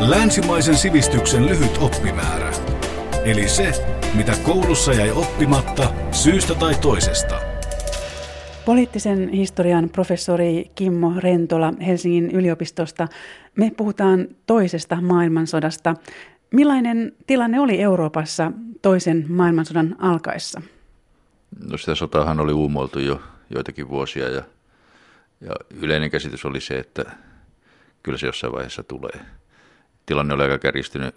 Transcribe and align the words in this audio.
Länsimaisen 0.00 0.76
sivistyksen 0.76 1.46
lyhyt 1.46 1.78
oppimäärä. 1.80 2.52
Eli 3.24 3.48
se, 3.48 3.72
mitä 4.14 4.32
koulussa 4.42 4.92
jäi 4.92 5.10
oppimatta 5.10 5.94
syystä 6.12 6.54
tai 6.54 6.74
toisesta. 6.74 7.40
Poliittisen 8.64 9.28
historian 9.28 9.90
professori 9.90 10.70
Kimmo 10.74 11.12
Rentola 11.16 11.72
Helsingin 11.86 12.30
yliopistosta. 12.30 13.08
Me 13.56 13.72
puhutaan 13.76 14.28
toisesta 14.46 15.00
maailmansodasta. 15.00 15.94
Millainen 16.50 17.12
tilanne 17.26 17.60
oli 17.60 17.80
Euroopassa 17.80 18.52
toisen 18.82 19.24
maailmansodan 19.28 19.96
alkaessa? 19.98 20.62
No 21.70 21.78
sitä 21.78 21.94
sotahan 21.94 22.40
oli 22.40 22.52
uumoiltu 22.52 22.98
jo 22.98 23.20
joitakin 23.50 23.88
vuosia 23.88 24.28
ja, 24.28 24.42
ja 25.40 25.52
yleinen 25.80 26.10
käsitys 26.10 26.44
oli 26.44 26.60
se, 26.60 26.78
että 26.78 27.04
kyllä 28.02 28.18
se 28.18 28.26
jossain 28.26 28.52
vaiheessa 28.52 28.82
tulee. 28.82 29.37
Tilanne 30.08 30.34
oli 30.34 30.42
aika 30.42 30.58
kärjistynyt 30.58 31.14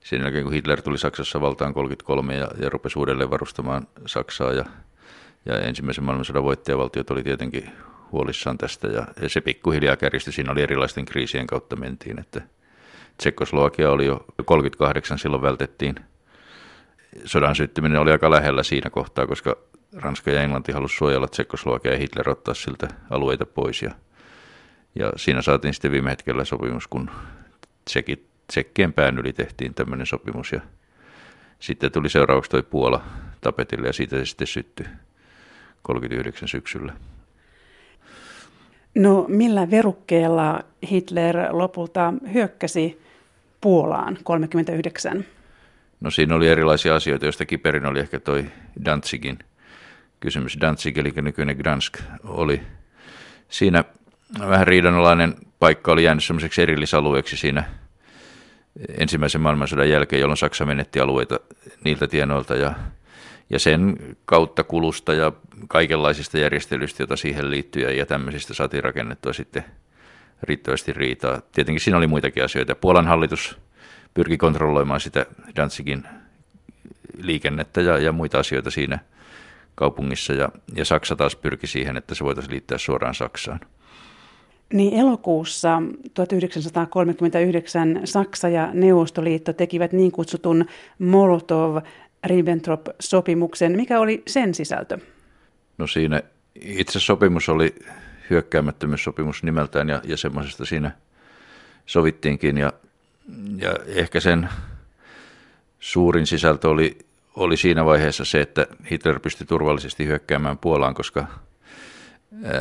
sen 0.00 0.20
jälkeen, 0.20 0.44
kun 0.44 0.52
Hitler 0.52 0.82
tuli 0.82 0.98
Saksassa 0.98 1.40
valtaan 1.40 1.74
33 1.74 2.34
ja, 2.34 2.48
ja 2.62 2.70
rupesi 2.70 2.98
uudelleen 2.98 3.30
varustamaan 3.30 3.88
Saksaa 4.06 4.52
ja, 4.52 4.64
ja 5.46 5.58
ensimmäisen 5.58 6.04
maailmansodan 6.04 6.44
voittajavaltiot 6.44 7.10
oli 7.10 7.22
tietenkin 7.22 7.70
huolissaan 8.12 8.58
tästä 8.58 8.88
ja, 8.88 9.06
ja 9.22 9.28
se 9.28 9.40
pikkuhiljaa 9.40 9.96
kärjistyi. 9.96 10.32
Siinä 10.32 10.52
oli 10.52 10.62
erilaisten 10.62 11.04
kriisien 11.04 11.46
kautta 11.46 11.76
mentiin, 11.76 12.18
että 12.18 12.42
Tsekkoslovakia 13.16 13.90
oli 13.90 14.06
jo 14.06 14.24
38, 14.44 15.18
silloin 15.18 15.42
vältettiin. 15.42 15.94
Sodan 17.24 17.56
syttyminen 17.56 18.00
oli 18.00 18.12
aika 18.12 18.30
lähellä 18.30 18.62
siinä 18.62 18.90
kohtaa, 18.90 19.26
koska 19.26 19.56
Ranska 19.96 20.30
ja 20.30 20.42
Englanti 20.42 20.72
halusivat 20.72 20.98
suojella 20.98 21.28
Tsekkoslovakia 21.28 21.92
ja 21.92 21.98
Hitler 21.98 22.30
ottaa 22.30 22.54
siltä 22.54 22.88
alueita 23.10 23.46
pois. 23.46 23.82
Ja, 23.82 23.90
ja 24.94 25.12
siinä 25.16 25.42
saatiin 25.42 25.74
sitten 25.74 25.92
viime 25.92 26.10
hetkellä 26.10 26.44
sopimus, 26.44 26.86
kun 26.86 27.10
Tsekit, 27.86 28.26
Tsekkien 28.46 28.92
pään 28.92 29.18
yli 29.18 29.32
tehtiin 29.32 29.74
tämmöinen 29.74 30.06
sopimus. 30.06 30.52
Ja 30.52 30.60
sitten 31.58 31.92
tuli 31.92 32.08
seuraavaksi 32.08 32.50
toi 32.50 32.62
Puola 32.62 33.04
tapetille 33.40 33.86
ja 33.86 33.92
siitä 33.92 34.16
se 34.16 34.26
sitten 34.26 34.46
syttyi 34.46 34.86
39 35.82 36.48
syksyllä. 36.48 36.92
No 38.94 39.24
millä 39.28 39.70
verukkeella 39.70 40.64
Hitler 40.90 41.36
lopulta 41.50 42.14
hyökkäsi 42.32 43.00
Puolaan 43.60 44.18
39? 44.24 45.24
No 46.00 46.10
siinä 46.10 46.34
oli 46.34 46.48
erilaisia 46.48 46.94
asioita, 46.94 47.26
joista 47.26 47.46
kiperin 47.46 47.86
oli 47.86 48.00
ehkä 48.00 48.20
toi 48.20 48.46
Danzigin 48.84 49.38
kysymys. 50.20 50.58
Danzig, 50.60 50.98
eli 50.98 51.12
nykyinen 51.16 51.56
Gdansk, 51.56 51.98
oli 52.24 52.62
siinä 53.48 53.84
vähän 54.38 54.66
riidanalainen 54.66 55.34
paikka 55.58 55.92
oli 55.92 56.04
jäänyt 56.04 56.24
semmoiseksi 56.24 56.62
erillisalueeksi 56.62 57.36
siinä 57.36 57.64
ensimmäisen 58.98 59.40
maailmansodan 59.40 59.90
jälkeen, 59.90 60.20
jolloin 60.20 60.36
Saksa 60.36 60.66
menetti 60.66 61.00
alueita 61.00 61.40
niiltä 61.84 62.06
tienoilta 62.06 62.54
ja, 62.54 62.74
ja 63.50 63.58
sen 63.58 63.96
kautta 64.24 64.64
kulusta 64.64 65.14
ja 65.14 65.32
kaikenlaisista 65.68 66.38
järjestelyistä, 66.38 67.02
joita 67.02 67.16
siihen 67.16 67.50
liittyy 67.50 67.82
ja, 67.82 68.06
tämmöisistä 68.06 68.54
saatiin 68.54 68.84
rakennettua 68.84 69.32
sitten 69.32 69.64
riittävästi 70.42 70.92
riitaa. 70.92 71.40
Tietenkin 71.52 71.80
siinä 71.80 71.98
oli 71.98 72.06
muitakin 72.06 72.44
asioita. 72.44 72.74
Puolan 72.74 73.06
hallitus 73.06 73.58
pyrki 74.14 74.36
kontrolloimaan 74.36 75.00
sitä 75.00 75.26
Danzigin 75.56 76.04
liikennettä 77.18 77.80
ja, 77.80 77.98
ja 77.98 78.12
muita 78.12 78.38
asioita 78.38 78.70
siinä 78.70 78.98
kaupungissa. 79.74 80.32
Ja, 80.32 80.48
ja 80.74 80.84
Saksa 80.84 81.16
taas 81.16 81.36
pyrki 81.36 81.66
siihen, 81.66 81.96
että 81.96 82.14
se 82.14 82.24
voitaisiin 82.24 82.52
liittää 82.52 82.78
suoraan 82.78 83.14
Saksaan. 83.14 83.60
Niin 84.72 84.94
elokuussa 84.94 85.82
1939 86.14 88.00
Saksa 88.04 88.48
ja 88.48 88.70
Neuvostoliitto 88.72 89.52
tekivät 89.52 89.92
niin 89.92 90.12
kutsutun 90.12 90.66
Molotov-Ribbentrop-sopimuksen. 90.98 93.76
Mikä 93.76 94.00
oli 94.00 94.22
sen 94.26 94.54
sisältö? 94.54 94.98
No 95.78 95.86
siinä 95.86 96.22
itse 96.54 97.00
sopimus 97.00 97.48
oli 97.48 97.74
hyökkäämättömyyssopimus 98.30 99.42
nimeltään 99.42 99.88
ja, 99.88 100.00
ja 100.04 100.16
semmoisesta 100.16 100.64
siinä 100.64 100.90
sovittiinkin 101.86 102.58
ja, 102.58 102.72
ja 103.56 103.76
ehkä 103.86 104.20
sen 104.20 104.48
suurin 105.80 106.26
sisältö 106.26 106.68
oli, 106.68 106.98
oli 107.36 107.56
siinä 107.56 107.84
vaiheessa 107.84 108.24
se, 108.24 108.40
että 108.40 108.66
Hitler 108.90 109.20
pystyi 109.20 109.46
turvallisesti 109.46 110.06
hyökkäämään 110.06 110.58
Puolaan, 110.58 110.94
koska 110.94 111.26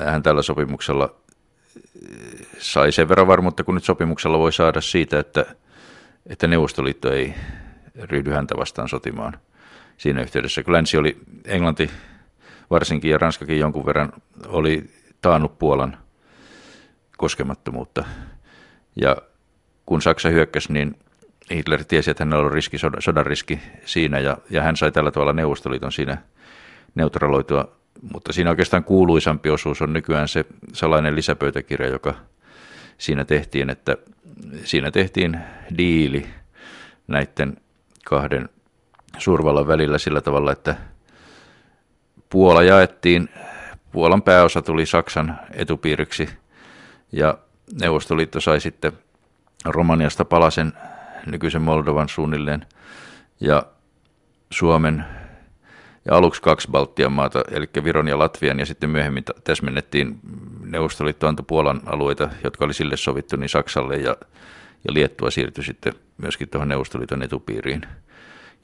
hän 0.05 0.23
tällä 0.23 0.41
sopimuksella 0.41 1.15
sai 2.57 2.91
sen 2.91 3.09
verran 3.09 3.27
varmuutta, 3.27 3.63
kun 3.63 3.75
nyt 3.75 3.83
sopimuksella 3.83 4.39
voi 4.39 4.53
saada 4.53 4.81
siitä, 4.81 5.19
että, 5.19 5.45
että 6.27 6.47
Neuvostoliitto 6.47 7.11
ei 7.11 7.33
ryhdy 7.95 8.31
häntä 8.31 8.55
vastaan 8.57 8.89
sotimaan 8.89 9.39
siinä 9.97 10.21
yhteydessä. 10.21 10.63
Kun 10.63 10.73
länsi 10.73 10.97
oli, 10.97 11.17
Englanti 11.45 11.89
varsinkin 12.69 13.11
ja 13.11 13.17
Ranskakin 13.17 13.59
jonkun 13.59 13.85
verran 13.85 14.13
oli 14.47 14.89
taannut 15.21 15.59
Puolan 15.59 15.97
koskemattomuutta. 17.17 18.05
Ja 18.95 19.17
kun 19.85 20.01
Saksa 20.01 20.29
hyökkäsi, 20.29 20.73
niin 20.73 20.99
Hitler 21.51 21.83
tiesi, 21.83 22.11
että 22.11 22.23
hänellä 22.23 22.45
on 22.45 22.51
riski, 22.51 22.77
sodan 22.99 23.25
riski 23.25 23.59
siinä, 23.85 24.19
ja, 24.19 24.37
ja 24.49 24.61
hän 24.61 24.75
sai 24.75 24.91
tällä 24.91 25.11
tavalla 25.11 25.33
Neuvostoliiton 25.33 25.91
siinä 25.91 26.17
neutraloitua. 26.95 27.75
Mutta 28.01 28.33
siinä 28.33 28.49
oikeastaan 28.49 28.83
kuuluisampi 28.83 29.49
osuus 29.49 29.81
on 29.81 29.93
nykyään 29.93 30.27
se 30.27 30.45
salainen 30.73 31.15
lisäpöytäkirja, 31.15 31.87
joka 31.87 32.15
siinä 32.97 33.25
tehtiin, 33.25 33.69
että 33.69 33.97
siinä 34.63 34.91
tehtiin 34.91 35.39
diili 35.77 36.25
näiden 37.07 37.57
kahden 38.05 38.49
suurvallan 39.17 39.67
välillä 39.67 39.97
sillä 39.97 40.21
tavalla, 40.21 40.51
että 40.51 40.75
Puola 42.29 42.63
jaettiin 42.63 43.29
Puolan 43.91 44.21
pääosa 44.21 44.61
tuli 44.61 44.85
Saksan 44.85 45.39
etupiiriksi 45.53 46.29
ja 47.11 47.37
Neuvostoliitto 47.81 48.41
sai 48.41 48.61
sitten 48.61 48.91
Romaniasta 49.65 50.25
palasen 50.25 50.73
nykyisen 51.25 51.61
Moldovan 51.61 52.09
suunnilleen 52.09 52.65
ja 53.39 53.63
Suomen 54.51 55.05
ja 56.05 56.15
aluksi 56.15 56.41
kaksi 56.41 56.67
Baltian 56.71 57.11
maata, 57.11 57.41
eli 57.51 57.69
Viron 57.83 58.07
ja 58.07 58.19
Latvian, 58.19 58.59
ja 58.59 58.65
sitten 58.65 58.89
myöhemmin 58.89 59.23
täsmennettiin 59.43 60.19
Neuvostoliitto 60.65 61.27
antoi 61.27 61.45
Puolan 61.47 61.81
alueita, 61.85 62.29
jotka 62.43 62.65
oli 62.65 62.73
sille 62.73 62.97
sovittu, 62.97 63.35
niin 63.35 63.49
Saksalle 63.49 63.95
ja, 63.95 64.15
ja 64.87 64.93
Liettua 64.93 65.31
siirtyi 65.31 65.63
sitten 65.63 65.93
myöskin 66.17 66.49
tuohon 66.49 66.67
Neuvostoliiton 66.67 67.23
etupiiriin. 67.23 67.81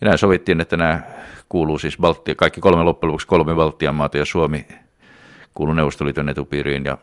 Ja 0.02 0.08
näin 0.08 0.18
sovittiin, 0.18 0.62
että 0.62 0.78
nämä 0.78 1.02
kuuluu 1.50 1.80
siis 1.80 1.98
Baltia, 1.98 2.36
kaikki 2.36 2.62
kolme 2.62 2.84
loppujen 2.84 3.10
lopuksi 3.12 3.28
kolme 3.28 3.56
Baltian 3.56 3.96
maata 3.96 4.18
ja 4.18 4.26
Suomi 4.26 4.68
kuului 5.54 5.76
Neuvostoliiton 5.76 6.30
etupiiriin 6.30 6.86
ja 6.86 6.98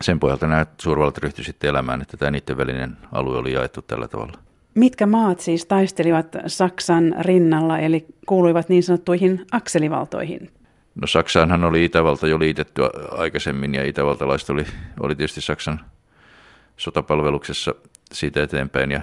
sen 0.00 0.20
pohjalta 0.20 0.46
nämä 0.46 0.66
suurvallat 0.78 1.18
ryhtyivät 1.18 1.46
sitten 1.46 1.70
elämään, 1.70 2.02
että 2.02 2.16
tämä 2.16 2.30
niiden 2.30 2.56
välinen 2.56 2.96
alue 3.12 3.38
oli 3.38 3.52
jaettu 3.52 3.82
tällä 3.82 4.08
tavalla. 4.08 4.51
Mitkä 4.74 5.06
maat 5.06 5.40
siis 5.40 5.66
taistelivat 5.66 6.36
Saksan 6.46 7.14
rinnalla, 7.20 7.78
eli 7.78 8.06
kuuluivat 8.26 8.68
niin 8.68 8.82
sanottuihin 8.82 9.46
akselivaltoihin? 9.52 10.50
No 10.94 11.06
Saksaanhan 11.06 11.64
oli 11.64 11.84
Itävalta 11.84 12.26
jo 12.26 12.38
liitetty 12.38 12.82
aikaisemmin 13.10 13.74
ja 13.74 13.84
itävaltalaiset 13.84 14.50
oli, 14.50 14.64
oli 15.00 15.16
tietysti 15.16 15.40
Saksan 15.40 15.80
sotapalveluksessa 16.76 17.74
siitä 18.12 18.42
eteenpäin. 18.42 18.90
Ja 18.90 19.00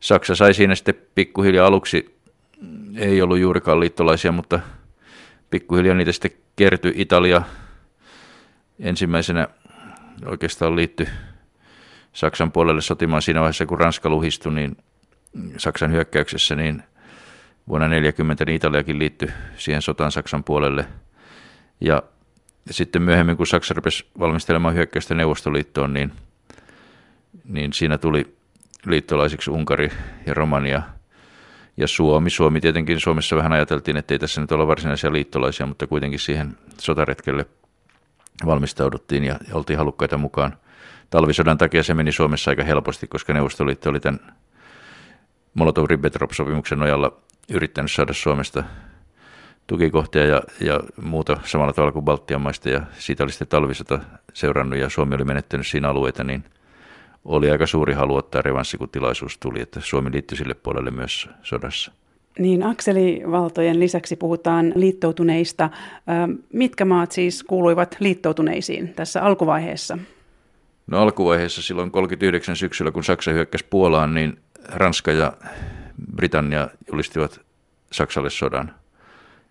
Saksa 0.00 0.34
sai 0.34 0.54
siinä 0.54 0.74
sitten 0.74 0.94
pikkuhiljaa 1.14 1.66
aluksi, 1.66 2.18
ei 2.96 3.22
ollut 3.22 3.38
juurikaan 3.38 3.80
liittolaisia, 3.80 4.32
mutta 4.32 4.60
pikkuhiljaa 5.50 5.94
niitä 5.94 6.12
sitten 6.12 6.30
kertyi 6.56 6.92
Italia, 6.96 7.42
ensimmäisenä 8.80 9.48
oikeastaan 10.26 10.76
liittyi 10.76 11.06
Saksan 12.14 12.52
puolelle 12.52 12.80
sotimaan 12.80 13.22
siinä 13.22 13.40
vaiheessa, 13.40 13.66
kun 13.66 13.80
Ranska 13.80 14.08
luhistui, 14.08 14.54
niin 14.54 14.76
Saksan 15.56 15.92
hyökkäyksessä, 15.92 16.54
niin 16.54 16.82
vuonna 17.68 17.86
1940 17.86 18.44
niin 18.44 18.56
Italiakin 18.56 18.98
liittyi 18.98 19.28
siihen 19.56 19.82
sotaan 19.82 20.12
Saksan 20.12 20.44
puolelle. 20.44 20.86
Ja 21.80 22.02
sitten 22.70 23.02
myöhemmin, 23.02 23.36
kun 23.36 23.46
Saksa 23.46 23.74
rupesi 23.74 24.06
valmistelemaan 24.18 24.74
hyökkäystä 24.74 25.14
Neuvostoliittoon, 25.14 25.94
niin, 25.94 26.12
niin 27.44 27.72
siinä 27.72 27.98
tuli 27.98 28.36
liittolaisiksi 28.86 29.50
Unkari 29.50 29.90
ja 30.26 30.34
Romania 30.34 30.82
ja 31.76 31.88
Suomi. 31.88 32.30
Suomi 32.30 32.60
tietenkin, 32.60 33.00
Suomessa 33.00 33.36
vähän 33.36 33.52
ajateltiin, 33.52 33.96
että 33.96 34.14
ei 34.14 34.18
tässä 34.18 34.40
nyt 34.40 34.52
olla 34.52 34.66
varsinaisia 34.66 35.12
liittolaisia, 35.12 35.66
mutta 35.66 35.86
kuitenkin 35.86 36.20
siihen 36.20 36.56
sotaretkelle 36.78 37.46
valmistauduttiin 38.46 39.24
ja 39.24 39.38
oltiin 39.52 39.78
halukkaita 39.78 40.18
mukaan. 40.18 40.56
Talvisodan 41.14 41.58
takia 41.58 41.82
se 41.82 41.94
meni 41.94 42.12
Suomessa 42.12 42.50
aika 42.50 42.64
helposti, 42.64 43.06
koska 43.06 43.32
Neuvostoliitto 43.32 43.90
oli 43.90 44.00
tämän 44.00 44.20
Molotov-Ribbentrop-sopimuksen 45.54 46.78
nojalla 46.78 47.16
yrittänyt 47.52 47.92
saada 47.92 48.12
Suomesta 48.12 48.64
tukikohtia 49.66 50.24
ja, 50.24 50.42
ja 50.60 50.80
muuta 51.02 51.36
samalla 51.44 51.72
tavalla 51.72 51.92
kuin 51.92 52.04
Baltian 52.04 52.40
maista 52.40 52.68
ja 52.68 52.80
siitä 52.98 53.24
oli 53.24 53.32
sitten 53.32 53.48
talvisota 53.48 54.00
seurannut 54.32 54.78
ja 54.78 54.88
Suomi 54.88 55.14
oli 55.14 55.24
menettänyt 55.24 55.66
siinä 55.66 55.88
alueita, 55.88 56.24
niin 56.24 56.44
oli 57.24 57.50
aika 57.50 57.66
suuri 57.66 57.94
halu 57.94 58.16
ottaa 58.16 58.42
revanssi, 58.42 58.78
kun 58.78 58.88
tilaisuus 58.88 59.38
tuli, 59.38 59.60
että 59.60 59.80
Suomi 59.80 60.12
liittyi 60.12 60.38
sille 60.38 60.54
puolelle 60.54 60.90
myös 60.90 61.28
sodassa. 61.42 61.92
Niin, 62.38 62.62
akselivaltojen 62.62 63.80
lisäksi 63.80 64.16
puhutaan 64.16 64.72
liittoutuneista. 64.74 65.70
Mitkä 66.52 66.84
maat 66.84 67.12
siis 67.12 67.42
kuuluivat 67.42 67.96
liittoutuneisiin 68.00 68.94
tässä 68.94 69.22
alkuvaiheessa? 69.22 69.98
No 70.86 71.02
alkuvaiheessa 71.02 71.62
silloin 71.62 71.90
39 71.90 72.56
syksyllä, 72.56 72.90
kun 72.90 73.04
Saksa 73.04 73.30
hyökkäsi 73.30 73.66
Puolaan, 73.70 74.14
niin 74.14 74.40
Ranska 74.68 75.12
ja 75.12 75.32
Britannia 76.16 76.68
julistivat 76.92 77.40
Saksalle 77.92 78.30
sodan. 78.30 78.74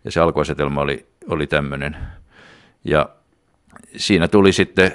Ja 0.03 0.11
se 0.11 0.19
alkuasetelma 0.19 0.81
oli, 0.81 1.05
oli 1.27 1.47
tämmöinen. 1.47 1.97
Ja 2.83 3.09
siinä 3.97 4.27
tuli 4.27 4.53
sitten, 4.53 4.91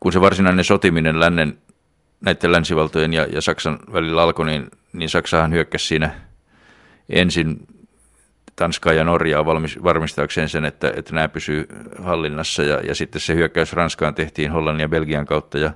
kun 0.00 0.12
se 0.12 0.20
varsinainen 0.20 0.64
sotiminen 0.64 1.20
lännen, 1.20 1.58
näiden 2.20 2.52
länsivaltojen 2.52 3.12
ja, 3.12 3.26
ja 3.32 3.40
Saksan 3.40 3.78
välillä 3.92 4.22
alkoi, 4.22 4.46
niin, 4.46 4.70
niin 4.92 5.10
Saksahan 5.10 5.52
hyökkäsi 5.52 5.86
siinä 5.86 6.20
ensin 7.08 7.66
Tanskaa 8.58 8.92
ja 8.92 9.04
Norjaa 9.04 9.44
varmistaakseen 9.84 10.48
sen, 10.48 10.64
että, 10.64 10.92
että 10.96 11.14
nämä 11.14 11.28
pysyy 11.28 11.66
hallinnassa. 11.98 12.62
Ja, 12.62 12.80
ja 12.80 12.94
sitten 12.94 13.20
se 13.20 13.34
hyökkäys 13.34 13.72
Ranskaan 13.72 14.14
tehtiin 14.14 14.52
Hollannin 14.52 14.82
ja 14.82 14.88
Belgian 14.88 15.26
kautta 15.26 15.58
ja 15.58 15.72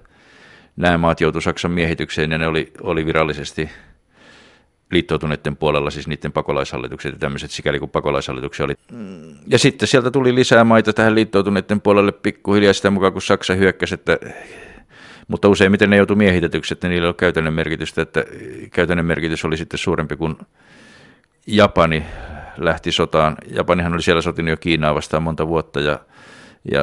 nämä 0.76 0.98
maat 0.98 1.20
joutuivat 1.20 1.44
Saksan 1.44 1.70
miehitykseen 1.70 2.32
ja 2.32 2.38
ne 2.38 2.46
oli, 2.46 2.72
oli 2.80 3.06
virallisesti 3.06 3.70
liittoutuneiden 4.90 5.56
puolella, 5.56 5.90
siis 5.90 6.08
niiden 6.08 6.32
pakolaishallitukset 6.32 7.12
ja 7.12 7.18
tämmöiset, 7.18 7.50
sikäli 7.50 7.78
kuin 7.78 7.90
pakolaishallituksia 7.90 8.64
oli. 8.64 8.74
Ja 9.46 9.58
sitten 9.58 9.88
sieltä 9.88 10.10
tuli 10.10 10.34
lisää 10.34 10.64
maita 10.64 10.92
tähän 10.92 11.14
liittoutuneiden 11.14 11.80
puolelle 11.80 12.12
pikkuhiljaa 12.12 12.72
sitä 12.72 12.90
mukaan, 12.90 13.12
kun 13.12 13.22
Saksa 13.22 13.54
hyökkäsi, 13.54 13.94
että 13.94 14.18
mutta 15.28 15.48
useimmiten 15.48 15.90
ne 15.90 15.96
joutui 15.96 16.16
miehitetyksi, 16.16 16.74
että 16.74 16.88
niillä 16.88 17.08
oli 17.08 17.14
käytännön 17.14 17.54
merkitystä, 17.54 18.02
että 18.02 18.24
käytännön 18.72 19.06
merkitys 19.06 19.44
oli 19.44 19.56
sitten 19.56 19.78
suurempi 19.78 20.16
kuin 20.16 20.36
Japani 21.46 22.04
lähti 22.64 22.92
sotaan. 22.92 23.36
Japanihan 23.54 23.92
oli 23.92 24.02
siellä 24.02 24.22
sotinut 24.22 24.50
jo 24.50 24.56
Kiinaa 24.56 24.94
vastaan 24.94 25.22
monta 25.22 25.48
vuotta 25.48 25.80
ja, 25.80 25.98
ja 26.72 26.80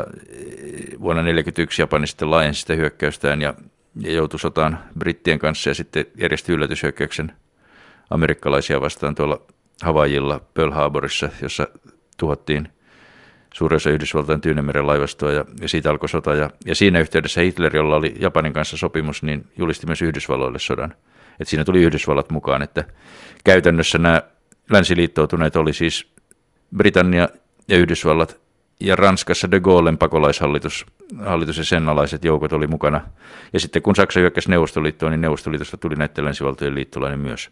vuonna 0.99 1.21
1941 1.21 1.81
Japani 1.81 2.07
sitten 2.07 2.31
laajensi 2.31 2.61
sitä 2.61 2.73
hyökkäystään 2.73 3.41
ja, 3.41 3.53
ja 3.99 4.11
joutui 4.11 4.39
sotaan 4.39 4.79
brittien 4.99 5.39
kanssa 5.39 5.69
ja 5.69 5.73
sitten 5.73 6.05
järjesti 6.17 6.51
yllätyshyökkäyksen 6.51 7.31
amerikkalaisia 8.09 8.81
vastaan 8.81 9.15
tuolla 9.15 9.41
Havaijilla 9.81 10.41
Pearl 10.53 10.71
Harborissa, 10.71 11.29
jossa 11.41 11.67
tuhottiin 12.17 12.69
suurin 13.53 13.79
Yhdysvaltain 13.93 14.41
Tyynemeren 14.41 14.87
laivastoa 14.87 15.31
ja, 15.31 15.45
ja 15.61 15.69
siitä 15.69 15.89
alkoi 15.89 16.09
sota. 16.09 16.35
Ja, 16.35 16.49
ja 16.65 16.75
siinä 16.75 16.99
yhteydessä 16.99 17.41
Hitler, 17.41 17.75
jolla 17.75 17.95
oli 17.95 18.15
Japanin 18.19 18.53
kanssa 18.53 18.77
sopimus, 18.77 19.23
niin 19.23 19.47
julisti 19.57 19.85
myös 19.85 20.01
Yhdysvalloille 20.01 20.59
sodan. 20.59 20.93
Et 21.39 21.47
siinä 21.47 21.63
tuli 21.63 21.83
Yhdysvallat 21.83 22.29
mukaan, 22.29 22.61
että 22.61 22.83
käytännössä 23.43 23.97
nämä 23.97 24.21
länsiliittoutuneet 24.69 25.55
oli 25.55 25.73
siis 25.73 26.07
Britannia 26.77 27.29
ja 27.67 27.77
Yhdysvallat 27.77 28.39
ja 28.79 28.95
Ranskassa 28.95 29.51
de 29.51 29.59
Gaullen 29.59 29.97
pakolaishallitus 29.97 30.85
hallitus 31.25 31.57
ja 31.57 31.63
sen 31.63 31.89
alaiset 31.89 32.25
joukot 32.25 32.53
oli 32.53 32.67
mukana. 32.67 33.01
Ja 33.53 33.59
sitten 33.59 33.81
kun 33.81 33.95
Saksa 33.95 34.19
hyökkäsi 34.19 34.49
Neuvostoliittoon, 34.49 35.11
niin 35.11 35.21
Neuvostoliitosta 35.21 35.77
tuli 35.77 35.95
näiden 35.95 36.25
länsivaltojen 36.25 36.75
liittolainen 36.75 37.19
myös. 37.19 37.49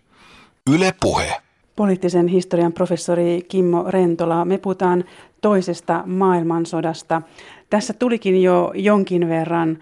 Yle 0.73 0.93
Puhe. 1.01 1.33
Poliittisen 1.75 2.27
historian 2.27 2.73
professori 2.73 3.41
Kimmo 3.47 3.85
Rentola, 3.87 4.45
me 4.45 4.57
puhutaan 4.57 5.03
toisesta 5.41 6.03
maailmansodasta. 6.05 7.21
Tässä 7.69 7.93
tulikin 7.93 8.43
jo 8.43 8.71
jonkin 8.75 9.29
verran 9.29 9.79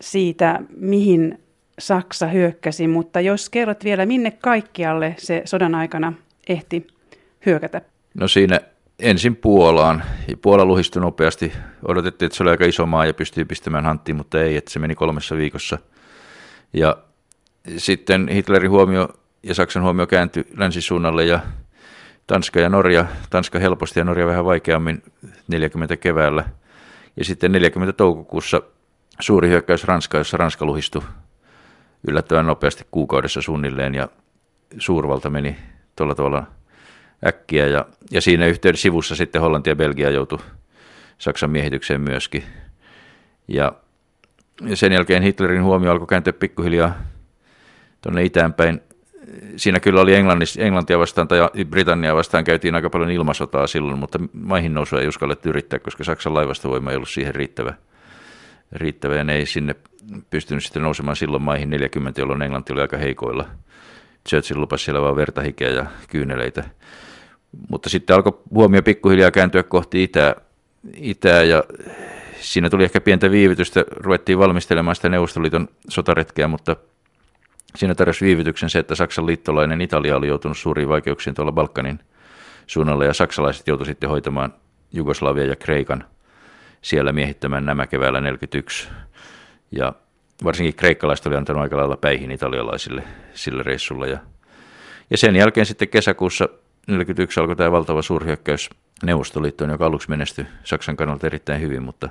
siitä, 0.00 0.60
mihin 0.76 1.38
Saksa 1.78 2.26
hyökkäsi, 2.26 2.88
mutta 2.88 3.20
jos 3.20 3.50
kerrot 3.50 3.84
vielä, 3.84 4.06
minne 4.06 4.30
kaikkialle 4.30 5.14
se 5.18 5.42
sodan 5.44 5.74
aikana 5.74 6.12
ehti 6.48 6.86
hyökätä? 7.46 7.80
No 8.14 8.28
siinä 8.28 8.60
ensin 8.98 9.36
Puolaan. 9.36 10.02
Puola 10.42 10.64
luhistui 10.64 11.02
nopeasti. 11.02 11.52
Odotettiin, 11.88 12.26
että 12.26 12.36
se 12.36 12.42
oli 12.42 12.50
aika 12.50 12.64
iso 12.64 12.86
maa 12.86 13.06
ja 13.06 13.14
pystyi 13.14 13.44
pistämään 13.44 13.84
hanttiin, 13.84 14.16
mutta 14.16 14.42
ei, 14.42 14.56
että 14.56 14.70
se 14.70 14.78
meni 14.78 14.94
kolmessa 14.94 15.36
viikossa. 15.36 15.78
Ja 16.72 16.96
sitten 17.76 18.28
Hitlerin 18.28 18.70
huomio 18.70 19.08
ja 19.42 19.54
Saksan 19.54 19.82
huomio 19.82 20.06
kääntyi 20.06 20.44
länsisuunnalle 20.56 21.24
ja 21.24 21.40
Tanska 22.26 22.60
ja 22.60 22.68
Norja, 22.68 23.06
Tanska 23.30 23.58
helposti 23.58 24.00
ja 24.00 24.04
Norja 24.04 24.26
vähän 24.26 24.44
vaikeammin 24.44 25.02
40 25.48 25.96
keväällä. 25.96 26.44
Ja 27.16 27.24
sitten 27.24 27.52
40 27.52 27.92
toukokuussa 27.92 28.62
suuri 29.20 29.48
hyökkäys 29.48 29.84
Ranska, 29.84 30.18
jossa 30.18 30.36
Ranska 30.36 30.64
luhistui 30.64 31.02
yllättävän 32.08 32.46
nopeasti 32.46 32.86
kuukaudessa 32.90 33.42
suunnilleen 33.42 33.94
ja 33.94 34.08
suurvalta 34.78 35.30
meni 35.30 35.56
tuolla 35.98 36.14
tavalla 36.14 36.46
äkkiä. 37.26 37.66
Ja, 37.66 37.84
ja 38.10 38.20
siinä 38.20 38.46
yhteydessä 38.46 38.82
sivussa 38.82 39.16
sitten 39.16 39.40
Hollanti 39.40 39.70
ja 39.70 39.76
Belgia 39.76 40.10
joutui 40.10 40.38
Saksan 41.18 41.50
miehitykseen 41.50 42.00
myöskin. 42.00 42.42
Ja, 43.48 43.72
ja 44.60 44.76
sen 44.76 44.92
jälkeen 44.92 45.22
Hitlerin 45.22 45.62
huomio 45.62 45.90
alkoi 45.90 46.06
kääntyä 46.06 46.32
pikkuhiljaa 46.32 46.94
tuonne 48.00 48.24
itäänpäin. 48.24 48.80
Siinä 49.56 49.80
kyllä 49.80 50.00
oli 50.00 50.14
Englannis, 50.14 50.56
Englantia 50.56 50.98
vastaan 50.98 51.28
tai 51.28 51.38
Britannia 51.70 52.16
vastaan 52.16 52.44
käytiin 52.44 52.74
aika 52.74 52.90
paljon 52.90 53.10
ilmasotaa 53.10 53.66
silloin, 53.66 53.98
mutta 53.98 54.18
maihin 54.32 54.74
nousu 54.74 54.96
ei 54.96 55.08
uskallettu 55.08 55.48
yrittää, 55.48 55.78
koska 55.78 56.04
Saksan 56.04 56.34
laivastavoima 56.34 56.90
ei 56.90 56.96
ollut 56.96 57.08
siihen 57.08 57.34
riittävä. 57.34 57.74
riittävä 58.72 59.14
ja 59.14 59.24
ne 59.24 59.34
ei 59.34 59.46
sinne 59.46 59.74
pystynyt 60.30 60.64
sitten 60.64 60.82
nousemaan 60.82 61.16
silloin 61.16 61.42
maihin 61.42 61.70
40, 61.70 62.20
jolloin 62.20 62.42
Englanti 62.42 62.72
oli 62.72 62.80
aika 62.80 62.96
heikoilla– 62.96 63.48
Churchill 64.28 64.60
lupasi 64.60 64.84
siellä 64.84 65.02
vaan 65.02 65.16
vertahikeä 65.16 65.70
ja 65.70 65.86
kyyneleitä. 66.08 66.64
Mutta 67.68 67.88
sitten 67.90 68.16
alkoi 68.16 68.40
huomio 68.50 68.82
pikkuhiljaa 68.82 69.30
kääntyä 69.30 69.62
kohti 69.62 70.02
itää, 70.02 70.34
itää 70.94 71.42
ja 71.42 71.64
siinä 72.40 72.70
tuli 72.70 72.84
ehkä 72.84 73.00
pientä 73.00 73.30
viivytystä. 73.30 73.84
Ruvettiin 73.90 74.38
valmistelemaan 74.38 74.96
sitä 74.96 75.08
Neuvostoliiton 75.08 75.68
sotaretkeä, 75.88 76.48
mutta 76.48 76.76
siinä 77.76 77.94
tarjosi 77.94 78.24
viivytyksen 78.24 78.70
se, 78.70 78.78
että 78.78 78.94
Saksan 78.94 79.26
liittolainen 79.26 79.80
Italia 79.80 80.16
oli 80.16 80.28
joutunut 80.28 80.58
suuriin 80.58 80.88
vaikeuksiin 80.88 81.34
tuolla 81.34 81.52
Balkanin 81.52 82.00
suunnalla 82.66 83.04
ja 83.04 83.14
saksalaiset 83.14 83.68
joutuivat 83.68 83.88
sitten 83.88 84.10
hoitamaan 84.10 84.54
Jugoslavia 84.92 85.44
ja 85.44 85.56
Kreikan 85.56 86.04
siellä 86.82 87.12
miehittämään 87.12 87.64
nämä 87.64 87.86
keväällä 87.86 88.18
1941. 88.18 88.88
Ja 89.72 89.92
varsinkin 90.44 90.74
kreikkalaiset 90.74 91.26
oli 91.26 91.36
antanut 91.36 91.62
aika 91.62 91.76
lailla 91.76 91.96
päihin 91.96 92.30
italialaisille 92.30 93.02
sillä 93.34 93.62
reissulla. 93.62 94.06
Ja, 94.06 94.18
ja 95.10 95.16
sen 95.16 95.36
jälkeen 95.36 95.66
sitten 95.66 95.88
kesäkuussa 95.88 96.44
1941 96.46 97.40
alkoi 97.40 97.56
tämä 97.56 97.72
valtava 97.72 98.02
suurhyökkäys 98.02 98.70
Neuvostoliittoon, 99.02 99.70
joka 99.70 99.86
aluksi 99.86 100.10
menestyi 100.10 100.46
Saksan 100.64 100.96
kannalta 100.96 101.26
erittäin 101.26 101.60
hyvin, 101.60 101.82
mutta 101.82 102.08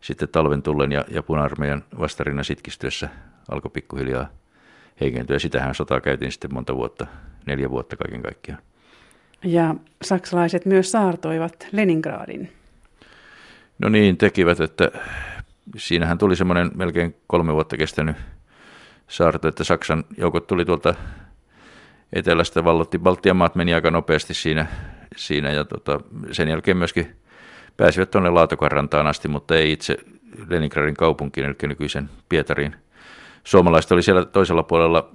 sitten 0.00 0.28
talven 0.28 0.62
tullen 0.62 0.92
ja, 0.92 1.04
ja 1.08 1.22
puna-armeijan 1.22 1.84
vastarinnan 1.98 2.44
sitkistyessä 2.44 3.08
alkoi 3.50 3.70
pikkuhiljaa 3.70 4.28
heikentyä. 5.00 5.38
Sitähän 5.38 5.74
sotaa 5.74 6.00
käytiin 6.00 6.32
sitten 6.32 6.54
monta 6.54 6.76
vuotta, 6.76 7.06
neljä 7.46 7.70
vuotta 7.70 7.96
kaiken 7.96 8.22
kaikkiaan. 8.22 8.62
Ja 9.44 9.74
saksalaiset 10.02 10.66
myös 10.66 10.92
saartoivat 10.92 11.68
Leningradin. 11.72 12.52
No 13.78 13.88
niin, 13.88 14.16
tekivät, 14.16 14.60
että 14.60 14.90
siinähän 15.76 16.18
tuli 16.18 16.36
semmoinen 16.36 16.70
melkein 16.74 17.16
kolme 17.26 17.54
vuotta 17.54 17.76
kestänyt 17.76 18.16
saarto, 19.08 19.48
että 19.48 19.64
Saksan 19.64 20.04
joukot 20.16 20.46
tuli 20.46 20.64
tuolta 20.64 20.94
etelästä, 22.12 22.64
vallotti 22.64 22.98
Baltian 22.98 23.36
maat, 23.36 23.54
meni 23.54 23.74
aika 23.74 23.90
nopeasti 23.90 24.34
siinä, 24.34 24.66
siinä 25.16 25.50
ja 25.50 25.64
tota, 25.64 26.00
sen 26.32 26.48
jälkeen 26.48 26.76
myöskin 26.76 27.16
pääsivät 27.76 28.10
tuonne 28.10 28.30
Laatokanrantaan 28.30 29.06
asti, 29.06 29.28
mutta 29.28 29.56
ei 29.56 29.72
itse 29.72 29.96
Leningradin 30.48 30.94
kaupunkiin, 30.94 31.46
eli 31.46 31.54
nykyisen 31.62 32.10
Pietariin. 32.28 32.76
Suomalaiset 33.44 33.92
oli 33.92 34.02
siellä 34.02 34.24
toisella 34.24 34.62
puolella 34.62 35.10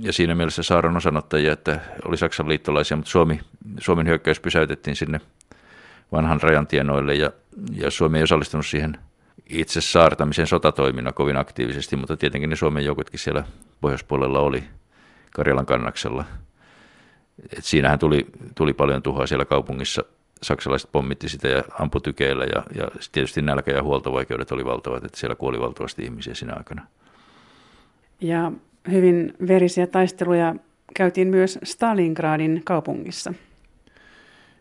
ja 0.00 0.12
siinä 0.12 0.34
mielessä 0.34 0.62
saaron 0.62 0.96
osanottajia, 0.96 1.52
että 1.52 1.80
oli 2.04 2.16
Saksan 2.16 2.48
liittolaisia, 2.48 2.96
mutta 2.96 3.10
Suomi, 3.10 3.40
Suomen 3.80 4.06
hyökkäys 4.06 4.40
pysäytettiin 4.40 4.96
sinne 4.96 5.20
vanhan 6.12 6.40
rajan 6.42 6.66
tienoille 6.66 7.14
ja, 7.14 7.30
ja 7.72 7.90
Suomi 7.90 8.18
ei 8.18 8.24
osallistunut 8.24 8.66
siihen– 8.66 8.98
itse 9.52 9.80
saartamisen 9.80 10.46
sotatoiminnan 10.46 11.14
kovin 11.14 11.36
aktiivisesti, 11.36 11.96
mutta 11.96 12.16
tietenkin 12.16 12.50
ne 12.50 12.56
Suomen 12.56 12.84
joukotkin 12.84 13.18
siellä 13.18 13.44
pohjoispuolella 13.80 14.40
oli 14.40 14.64
Karjalan 15.34 15.66
kannaksella. 15.66 16.24
Et 17.58 17.64
siinähän 17.64 17.98
tuli, 17.98 18.26
tuli 18.54 18.72
paljon 18.72 19.02
tuhoa 19.02 19.26
siellä 19.26 19.44
kaupungissa. 19.44 20.04
Saksalaiset 20.42 20.92
pommitti 20.92 21.28
sitä 21.28 21.48
ja 21.48 21.62
ampui 21.78 22.00
tykeillä 22.00 22.44
ja, 22.44 22.62
ja 22.74 22.88
tietysti 23.12 23.42
nälkä- 23.42 23.72
ja 23.72 23.82
huoltovaikeudet 23.82 24.52
oli 24.52 24.64
valtavat, 24.64 25.04
että 25.04 25.18
siellä 25.18 25.36
kuoli 25.36 25.60
valtavasti 25.60 26.02
ihmisiä 26.02 26.34
siinä 26.34 26.54
aikana. 26.56 26.86
Ja 28.20 28.52
hyvin 28.90 29.34
verisiä 29.48 29.86
taisteluja 29.86 30.54
käytiin 30.94 31.28
myös 31.28 31.58
Stalingradin 31.62 32.62
kaupungissa. 32.64 33.34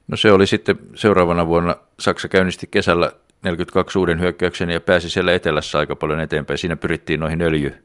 No 0.07 0.17
se 0.17 0.31
oli 0.31 0.47
sitten 0.47 0.79
seuraavana 0.95 1.47
vuonna, 1.47 1.75
Saksa 1.99 2.27
käynnisti 2.27 2.67
kesällä 2.71 3.11
42 3.43 3.99
uuden 3.99 4.19
hyökkäyksen 4.19 4.69
ja 4.69 4.81
pääsi 4.81 5.09
siellä 5.09 5.33
etelässä 5.33 5.79
aika 5.79 5.95
paljon 5.95 6.19
eteenpäin. 6.19 6.57
Siinä 6.57 6.75
pyrittiin 6.75 7.19
noihin 7.19 7.41
öljy, 7.41 7.83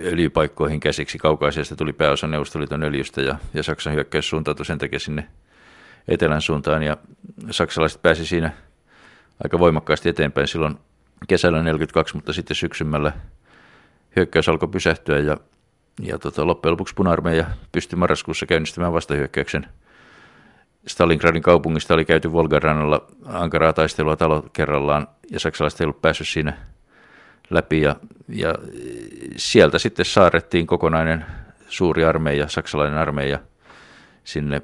öljypaikkoihin 0.00 0.80
käsiksi. 0.80 1.18
Kaukaisesta 1.18 1.76
tuli 1.76 1.92
pääosa 1.92 2.26
Neuvostoliiton 2.26 2.82
öljystä 2.82 3.20
ja, 3.20 3.36
ja 3.54 3.62
Saksan 3.62 3.94
hyökkäys 3.94 4.28
suuntautui 4.28 4.66
sen 4.66 4.78
takia 4.78 4.98
sinne 4.98 5.28
etelän 6.08 6.42
suuntaan 6.42 6.82
ja 6.82 6.96
saksalaiset 7.50 8.02
pääsi 8.02 8.26
siinä 8.26 8.52
aika 9.44 9.58
voimakkaasti 9.58 10.08
eteenpäin 10.08 10.48
silloin 10.48 10.76
kesällä 11.28 11.62
42, 11.62 12.14
mutta 12.14 12.32
sitten 12.32 12.54
syksymällä 12.54 13.12
hyökkäys 14.16 14.48
alkoi 14.48 14.68
pysähtyä 14.68 15.18
ja, 15.18 15.36
ja 16.02 16.18
tota, 16.18 16.46
loppujen 16.46 16.72
lopuksi 16.72 16.94
puna-armeija 16.94 17.46
pystyi 17.72 17.98
marraskuussa 17.98 18.46
käynnistämään 18.46 18.92
vastahyökkäyksen. 18.92 19.66
Stalingradin 20.86 21.42
kaupungista 21.42 21.94
oli 21.94 22.04
käyty 22.04 22.32
Volgan 22.32 22.62
rannalla 22.62 23.06
ankaraa 23.26 23.72
taistelua 23.72 24.16
talo 24.16 24.46
kerrallaan 24.52 25.08
ja 25.30 25.40
saksalaiset 25.40 25.80
ei 25.80 25.84
ollut 25.84 26.02
päässyt 26.02 26.28
siinä 26.28 26.56
läpi 27.50 27.80
ja, 27.80 27.96
ja 28.28 28.54
sieltä 29.36 29.78
sitten 29.78 30.04
saarettiin 30.04 30.66
kokonainen 30.66 31.24
suuri 31.68 32.04
armeija, 32.04 32.48
saksalainen 32.48 32.98
armeija 32.98 33.38
sinne 34.24 34.62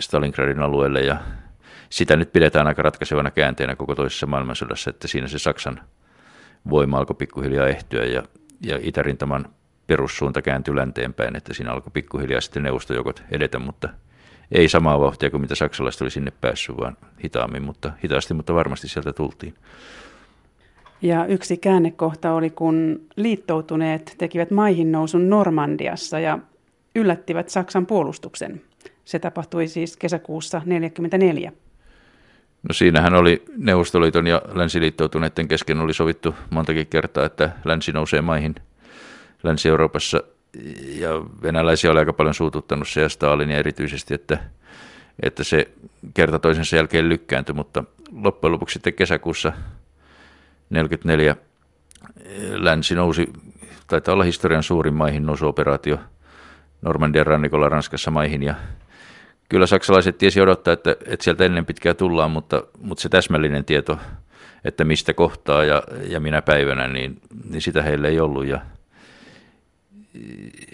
Stalingradin 0.00 0.60
alueelle 0.60 1.00
ja 1.00 1.16
sitä 1.90 2.16
nyt 2.16 2.32
pidetään 2.32 2.66
aika 2.66 2.82
ratkaisevana 2.82 3.30
käänteenä 3.30 3.76
koko 3.76 3.94
toisessa 3.94 4.26
maailmansodassa, 4.26 4.90
että 4.90 5.08
siinä 5.08 5.28
se 5.28 5.38
Saksan 5.38 5.80
voima 6.70 6.98
alkoi 6.98 7.16
pikkuhiljaa 7.16 7.68
ehtyä 7.68 8.04
ja, 8.04 8.22
ja 8.60 8.78
itärintaman 8.82 9.48
perussuunta 9.86 10.42
kääntyi 10.42 10.76
länteenpäin, 10.76 11.36
että 11.36 11.54
siinä 11.54 11.72
alkoi 11.72 11.90
pikkuhiljaa 11.92 12.40
sitten 12.40 12.62
neuvostojoukot 12.62 13.22
edetä, 13.30 13.58
mutta 13.58 13.88
ei 14.52 14.68
samaa 14.68 15.00
vauhtia 15.00 15.30
kuin 15.30 15.40
mitä 15.40 15.54
saksalaiset 15.54 16.02
oli 16.02 16.10
sinne 16.10 16.32
päässyt, 16.40 16.76
vaan 16.76 16.96
hitaammin, 17.24 17.62
mutta 17.62 17.92
hitaasti, 18.04 18.34
mutta 18.34 18.54
varmasti 18.54 18.88
sieltä 18.88 19.12
tultiin. 19.12 19.54
Ja 21.02 21.26
yksi 21.26 21.56
käännekohta 21.56 22.32
oli, 22.32 22.50
kun 22.50 23.00
liittoutuneet 23.16 24.14
tekivät 24.18 24.50
maihin 24.50 24.92
nousun 24.92 25.30
Normandiassa 25.30 26.20
ja 26.20 26.38
yllättivät 26.94 27.48
Saksan 27.48 27.86
puolustuksen. 27.86 28.62
Se 29.04 29.18
tapahtui 29.18 29.68
siis 29.68 29.96
kesäkuussa 29.96 30.58
1944. 30.58 31.52
No 32.68 32.72
siinähän 32.72 33.14
oli 33.14 33.44
Neuvostoliiton 33.56 34.26
ja 34.26 34.42
länsiliittoutuneiden 34.54 35.48
kesken 35.48 35.78
oli 35.78 35.94
sovittu 35.94 36.34
montakin 36.50 36.86
kertaa, 36.86 37.24
että 37.24 37.50
länsi 37.64 37.92
nousee 37.92 38.20
maihin 38.20 38.54
Länsi-Euroopassa 39.42 40.22
ja 40.84 41.08
venäläisiä 41.42 41.90
oli 41.90 41.98
aika 41.98 42.12
paljon 42.12 42.34
suututtanut 42.34 42.88
se 42.88 43.00
ja 43.00 43.08
Stalinia 43.08 43.58
erityisesti, 43.58 44.14
että, 44.14 44.38
että 45.22 45.44
se 45.44 45.68
kerta 46.14 46.38
toisensa 46.38 46.76
jälkeen 46.76 47.08
lykkääntyi, 47.08 47.54
mutta 47.54 47.84
loppujen 48.12 48.52
lopuksi 48.52 48.72
sitten 48.72 48.94
kesäkuussa 48.94 49.50
1944 49.50 51.36
länsi 52.54 52.94
nousi, 52.94 53.32
taitaa 53.86 54.12
olla 54.12 54.24
historian 54.24 54.62
suurin 54.62 54.94
maihin 54.94 55.26
nousuoperaatio 55.26 55.98
Normandian 56.82 57.26
rannikolla 57.26 57.68
Ranskassa 57.68 58.10
maihin 58.10 58.42
ja 58.42 58.54
kyllä 59.48 59.66
saksalaiset 59.66 60.18
tiesi 60.18 60.40
odottaa, 60.40 60.74
että, 60.74 60.96
että 61.06 61.24
sieltä 61.24 61.44
ennen 61.44 61.66
pitkää 61.66 61.94
tullaan, 61.94 62.30
mutta, 62.30 62.62
mutta 62.80 63.02
se 63.02 63.08
täsmällinen 63.08 63.64
tieto, 63.64 63.98
että 64.64 64.84
mistä 64.84 65.14
kohtaa 65.14 65.64
ja, 65.64 65.82
ja 66.08 66.20
minä 66.20 66.42
päivänä, 66.42 66.88
niin, 66.88 67.20
niin 67.50 67.62
sitä 67.62 67.82
heille 67.82 68.08
ei 68.08 68.20
ollut. 68.20 68.46
Ja 68.46 68.60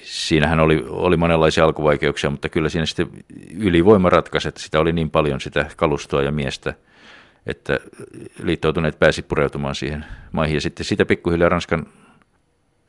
siinähän 0.03 0.61
oli, 0.61 0.85
oli 0.89 1.17
monenlaisia 1.17 1.65
alkuvaikeuksia, 1.65 2.31
mutta 2.31 2.49
kyllä 2.49 2.69
siinä 2.69 2.87
sitten 2.87 3.11
ylivoima 3.59 4.11
ratkaisi, 4.11 4.49
että 4.49 4.61
sitä 4.61 4.81
oli 4.81 4.93
niin 4.93 5.11
paljon 5.11 5.41
sitä 5.41 5.67
kalustoa 5.77 6.23
ja 6.23 6.33
miestä, 6.33 6.75
että 7.47 7.81
liittoutuneet 8.43 8.99
pääsi 8.99 9.23
pureutumaan 9.23 9.75
siihen 9.75 10.05
maihin. 10.33 10.55
Ja 10.55 10.61
sitten 10.61 10.87
sitä 10.87 11.05
pikkuhiljaa 11.05 11.49
Ranskan 11.49 11.87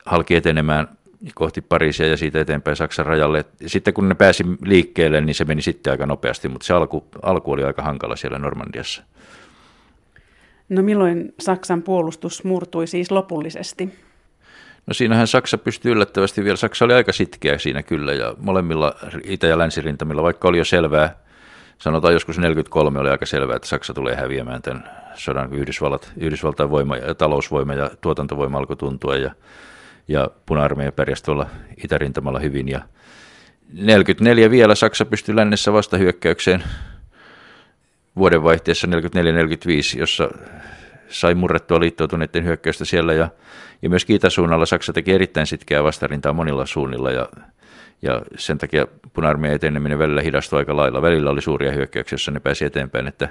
halki 0.06 0.34
etenemään 0.34 0.88
kohti 1.34 1.60
Pariisia 1.60 2.06
ja 2.06 2.16
siitä 2.16 2.40
eteenpäin 2.40 2.76
Saksan 2.76 3.06
rajalle. 3.06 3.44
Sitten 3.66 3.94
kun 3.94 4.08
ne 4.08 4.14
pääsi 4.14 4.44
liikkeelle, 4.64 5.20
niin 5.20 5.34
se 5.34 5.44
meni 5.44 5.62
sitten 5.62 5.90
aika 5.90 6.06
nopeasti, 6.06 6.48
mutta 6.48 6.66
se 6.66 6.74
alku, 6.74 7.06
alku 7.22 7.52
oli 7.52 7.64
aika 7.64 7.82
hankala 7.82 8.16
siellä 8.16 8.38
Normandiassa. 8.38 9.02
No 10.68 10.82
milloin 10.82 11.34
Saksan 11.40 11.82
puolustus 11.82 12.44
murtui 12.44 12.86
siis 12.86 13.10
lopullisesti? 13.10 13.88
No 14.86 14.94
siinähän 14.94 15.26
Saksa 15.26 15.58
pystyi 15.58 15.92
yllättävästi 15.92 16.44
vielä, 16.44 16.56
Saksa 16.56 16.84
oli 16.84 16.94
aika 16.94 17.12
sitkeä 17.12 17.58
siinä 17.58 17.82
kyllä 17.82 18.12
ja 18.12 18.34
molemmilla 18.38 18.94
itä- 19.24 19.46
ja 19.46 19.58
länsirintamilla, 19.58 20.22
vaikka 20.22 20.48
oli 20.48 20.58
jo 20.58 20.64
selvää, 20.64 21.16
sanotaan 21.78 22.14
joskus 22.14 22.38
43 22.38 23.00
oli 23.00 23.10
aika 23.10 23.26
selvää, 23.26 23.56
että 23.56 23.68
Saksa 23.68 23.94
tulee 23.94 24.16
häviämään 24.16 24.62
tämän 24.62 24.90
sodan, 25.14 25.52
Yhdysvallat, 25.52 26.12
Yhdysvaltain 26.16 26.70
voima 26.70 26.96
ja 26.96 27.14
talousvoima 27.14 27.74
ja 27.74 27.90
tuotantovoima 28.00 28.58
alkoi 28.58 28.76
tuntua 28.76 29.16
ja 29.16 29.34
ja 30.08 30.30
puna-armeija 30.46 30.92
pärjäsi 30.92 31.24
tuolla 31.24 31.46
itärintamalla 31.84 32.38
hyvin. 32.38 32.68
Ja 32.68 32.80
44 33.72 34.50
vielä 34.50 34.74
Saksa 34.74 35.04
pystyi 35.04 35.36
lännessä 35.36 35.72
vastahyökkäykseen 35.72 36.62
vuodenvaihteessa 38.16 38.86
44-45, 38.86 38.90
jossa 39.98 40.30
sai 41.12 41.34
murrettua 41.34 41.80
liittoutuneiden 41.80 42.44
hyökkäystä 42.44 42.84
siellä 42.84 43.12
ja, 43.12 43.28
ja 43.82 43.88
myös 43.88 44.06
itäsuunnalla 44.08 44.66
Saksa 44.66 44.92
teki 44.92 45.12
erittäin 45.12 45.46
sitkeää 45.46 45.84
vastarintaa 45.84 46.32
monilla 46.32 46.66
suunnilla 46.66 47.10
ja, 47.10 47.28
ja 48.02 48.22
sen 48.36 48.58
takia 48.58 48.86
puna-armeijan 49.12 49.56
eteneminen 49.56 49.98
välillä 49.98 50.22
hidastui 50.22 50.58
aika 50.58 50.76
lailla. 50.76 51.02
Välillä 51.02 51.30
oli 51.30 51.42
suuria 51.42 51.72
hyökkäyksiä, 51.72 52.14
joissa 52.14 52.30
ne 52.30 52.40
pääsi 52.40 52.64
eteenpäin, 52.64 53.06
että 53.06 53.28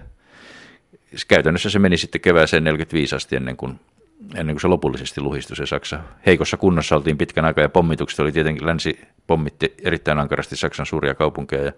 käytännössä 1.28 1.70
se 1.70 1.80
meni 1.80 1.98
sitten 1.98 2.22
kevääseen 2.22 2.64
45 2.64 3.16
asti 3.16 3.36
ennen 3.36 3.58
kuin 3.58 3.80
ennen 4.36 4.56
kuin 4.56 4.62
se 4.62 4.68
lopullisesti 4.68 5.22
luhistui 5.22 5.58
se 5.58 5.66
Saksa. 5.66 6.00
Heikossa 6.26 6.58
kunnossa 6.58 6.96
oltiin 6.96 7.18
pitkän 7.18 7.46
aikaa 7.46 7.62
ja 7.62 7.70
pommitukset 7.70 8.20
oli 8.20 8.32
tietenkin, 8.32 8.68
länsi 8.68 9.00
pommitti 9.28 9.74
erittäin 9.84 10.20
ankarasti 10.20 10.56
Saksan 10.56 10.86
suuria 10.86 11.16
kaupunkeja 11.16 11.66
ja 11.66 11.72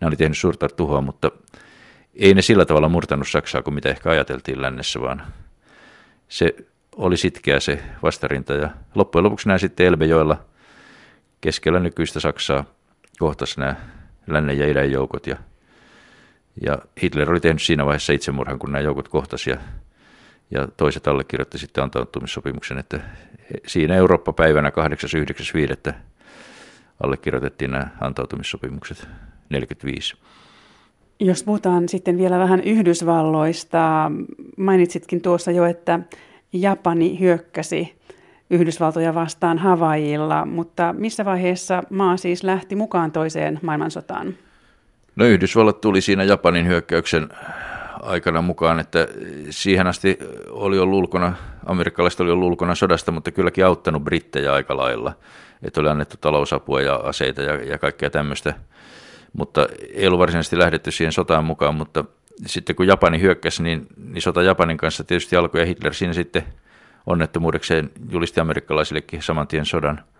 ne 0.00 0.06
oli 0.06 0.16
tehnyt 0.16 0.38
suurta 0.38 0.68
tuhoa, 0.68 1.00
mutta 1.00 1.30
ei 2.14 2.34
ne 2.34 2.42
sillä 2.42 2.64
tavalla 2.64 2.88
murtanut 2.88 3.28
Saksaa 3.28 3.62
kuin 3.62 3.74
mitä 3.74 3.88
ehkä 3.88 4.10
ajateltiin 4.10 4.62
lännessä, 4.62 5.00
vaan 5.00 5.22
se 6.28 6.54
oli 6.96 7.16
sitkeä 7.16 7.60
se 7.60 7.82
vastarinta 8.02 8.54
ja 8.54 8.70
loppujen 8.94 9.24
lopuksi 9.24 9.48
nämä 9.48 9.58
sitten 9.58 9.86
Elbejoella 9.86 10.44
keskellä 11.40 11.80
nykyistä 11.80 12.20
Saksaa 12.20 12.64
kohtasi 13.18 13.60
nämä 13.60 13.76
lännen 14.26 14.58
ja 14.58 14.68
idän 14.68 14.90
joukot 14.90 15.26
ja, 15.26 15.36
ja 16.66 16.78
Hitler 17.02 17.30
oli 17.30 17.40
tehnyt 17.40 17.62
siinä 17.62 17.86
vaiheessa 17.86 18.12
itsemurhan, 18.12 18.58
kun 18.58 18.72
nämä 18.72 18.82
joukot 18.82 19.08
kohtasivat 19.08 19.60
ja 19.60 19.64
ja 20.52 20.68
toiset 20.76 21.08
allekirjoitti 21.08 21.58
sitten 21.58 21.84
antautumissopimuksen, 21.84 22.78
että 22.78 23.00
siinä 23.66 23.94
Eurooppa-päivänä 23.94 24.70
8.9.5. 25.88 25.92
allekirjoitettiin 27.04 27.70
nämä 27.70 27.88
antautumissopimukset 28.00 29.08
45. 29.48 30.16
Jos 31.20 31.42
puhutaan 31.42 31.88
sitten 31.88 32.18
vielä 32.18 32.38
vähän 32.38 32.60
Yhdysvalloista, 32.60 34.12
mainitsitkin 34.56 35.20
tuossa 35.20 35.50
jo, 35.50 35.64
että 35.64 36.00
Japani 36.52 37.20
hyökkäsi 37.20 37.94
Yhdysvaltoja 38.50 39.14
vastaan 39.14 39.58
Havaijilla, 39.58 40.46
mutta 40.46 40.94
missä 40.98 41.24
vaiheessa 41.24 41.82
maa 41.90 42.16
siis 42.16 42.42
lähti 42.44 42.76
mukaan 42.76 43.12
toiseen 43.12 43.58
maailmansotaan? 43.62 44.34
No 45.16 45.24
Yhdysvallat 45.24 45.80
tuli 45.80 46.00
siinä 46.00 46.24
Japanin 46.24 46.66
hyökkäyksen 46.66 47.28
aikana 48.02 48.42
mukaan, 48.42 48.80
että 48.80 49.08
siihen 49.50 49.86
asti 49.86 50.18
oli 50.50 50.78
ollut 50.78 50.98
ulkona, 50.98 51.32
amerikkalaiset 51.66 52.20
oli 52.20 52.30
ollut 52.30 52.48
ulkona 52.48 52.74
sodasta, 52.74 53.12
mutta 53.12 53.30
kylläkin 53.30 53.66
auttanut 53.66 54.04
brittejä 54.04 54.52
aika 54.52 54.76
lailla. 54.76 55.12
Että 55.62 55.80
oli 55.80 55.88
annettu 55.88 56.16
talousapua 56.20 56.80
ja 56.80 56.94
aseita 56.94 57.42
ja, 57.42 57.54
ja 57.54 57.78
kaikkea 57.78 58.10
tämmöistä, 58.10 58.54
mutta 59.32 59.66
ei 59.94 60.06
ollut 60.06 60.20
varsinaisesti 60.20 60.58
lähdetty 60.58 60.90
siihen 60.90 61.12
sotaan 61.12 61.44
mukaan, 61.44 61.74
mutta 61.74 62.04
sitten 62.46 62.76
kun 62.76 62.86
Japani 62.86 63.20
hyökkäsi, 63.20 63.62
niin, 63.62 63.86
niin 63.96 64.22
sota 64.22 64.42
Japanin 64.42 64.76
kanssa 64.76 65.04
tietysti 65.04 65.36
alkoi 65.36 65.60
ja 65.60 65.66
Hitler 65.66 65.94
siinä 65.94 66.12
sitten 66.12 66.42
onnettomuudekseen 67.06 67.90
julisti 68.10 68.40
amerikkalaisillekin 68.40 69.22
saman 69.22 69.48
tien 69.48 69.66
sodan– 69.66 70.00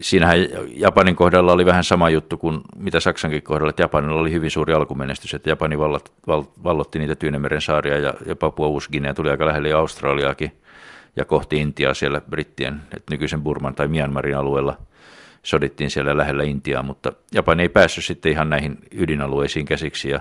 siinähän 0.00 0.38
Japanin 0.68 1.16
kohdalla 1.16 1.52
oli 1.52 1.66
vähän 1.66 1.84
sama 1.84 2.10
juttu 2.10 2.36
kuin 2.36 2.60
mitä 2.76 3.00
Saksankin 3.00 3.42
kohdalla, 3.42 3.70
että 3.70 3.82
Japanilla 3.82 4.20
oli 4.20 4.32
hyvin 4.32 4.50
suuri 4.50 4.74
alkumenestys, 4.74 5.34
että 5.34 5.50
Japani 5.50 5.78
vallat, 5.78 6.12
val, 6.26 6.44
vallotti 6.64 6.98
niitä 6.98 7.14
Tyynemeren 7.14 7.60
saaria 7.60 7.98
ja, 7.98 8.14
ja 8.26 8.36
Papua 8.36 8.66
Uusginea 8.66 9.14
tuli 9.14 9.30
aika 9.30 9.46
lähelle 9.46 9.72
Australiaakin 9.72 10.52
ja 11.16 11.24
kohti 11.24 11.56
Intiaa 11.56 11.94
siellä 11.94 12.20
brittien, 12.30 12.80
että 12.96 13.14
nykyisen 13.14 13.42
Burman 13.42 13.74
tai 13.74 13.88
Myanmarin 13.88 14.36
alueella 14.36 14.76
sodittiin 15.48 15.90
siellä 15.90 16.16
lähellä 16.16 16.42
Intiaa, 16.42 16.82
mutta 16.82 17.12
Japani 17.32 17.62
ei 17.62 17.68
päässyt 17.68 18.04
sitten 18.04 18.32
ihan 18.32 18.50
näihin 18.50 18.78
ydinalueisiin 18.94 19.66
käsiksi 19.66 20.08
ja 20.10 20.20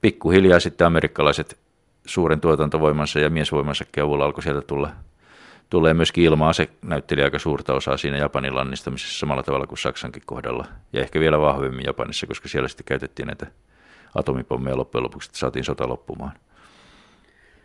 pikkuhiljaa 0.00 0.60
sitten 0.60 0.86
amerikkalaiset 0.86 1.58
suuren 2.06 2.40
tuotantovoimansa 2.40 3.20
ja 3.20 3.30
miesvoimansa 3.30 3.84
avulla 4.02 4.24
alkoi 4.24 4.42
sieltä 4.42 4.60
tulla 4.60 4.90
tulee 5.70 5.94
myöskin 5.94 6.24
ilma-ase 6.24 6.68
näytteli 6.82 7.22
aika 7.22 7.38
suurta 7.38 7.74
osaa 7.74 7.96
siinä 7.96 8.16
Japanin 8.16 8.54
lannistamisessa 8.54 9.18
samalla 9.18 9.42
tavalla 9.42 9.66
kuin 9.66 9.78
Saksankin 9.78 10.22
kohdalla. 10.26 10.66
Ja 10.92 11.00
ehkä 11.00 11.20
vielä 11.20 11.40
vahvemmin 11.40 11.84
Japanissa, 11.86 12.26
koska 12.26 12.48
siellä 12.48 12.68
sitten 12.68 12.84
käytettiin 12.84 13.26
näitä 13.26 13.46
atomipommeja 14.14 14.76
loppujen 14.76 15.04
lopuksi, 15.04 15.28
että 15.28 15.38
saatiin 15.38 15.64
sota 15.64 15.88
loppumaan. 15.88 16.32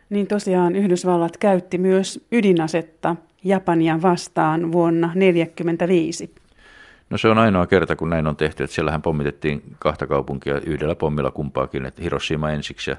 Niin 0.10 0.27
tosiaan 0.27 0.75
Yhdysvallat 0.75 1.38
käytti 1.38 1.77
myös 1.77 2.25
ydinasetta 2.32 3.16
Japania 3.44 4.01
vastaan 4.01 4.72
vuonna 4.72 5.08
1945. 5.08 6.47
No 7.10 7.18
se 7.18 7.28
on 7.28 7.38
ainoa 7.38 7.68
kerta, 7.68 7.96
kun 7.96 8.10
näin 8.10 8.28
on 8.28 8.36
tehty, 8.36 8.64
että 8.64 8.76
siellähän 8.76 9.02
pommitettiin 9.02 9.62
kahta 9.80 10.08
kaupunkia 10.08 10.62
yhdellä 10.66 10.96
pommilla 10.96 11.32
kumpaakin, 11.32 11.86
että 11.86 12.02
Hiroshima 12.02 12.52
ensiksi 12.52 12.92
ja 12.92 12.98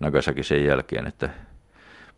Nagasaki 0.00 0.42
sen 0.42 0.64
jälkeen, 0.64 1.06
että 1.06 1.30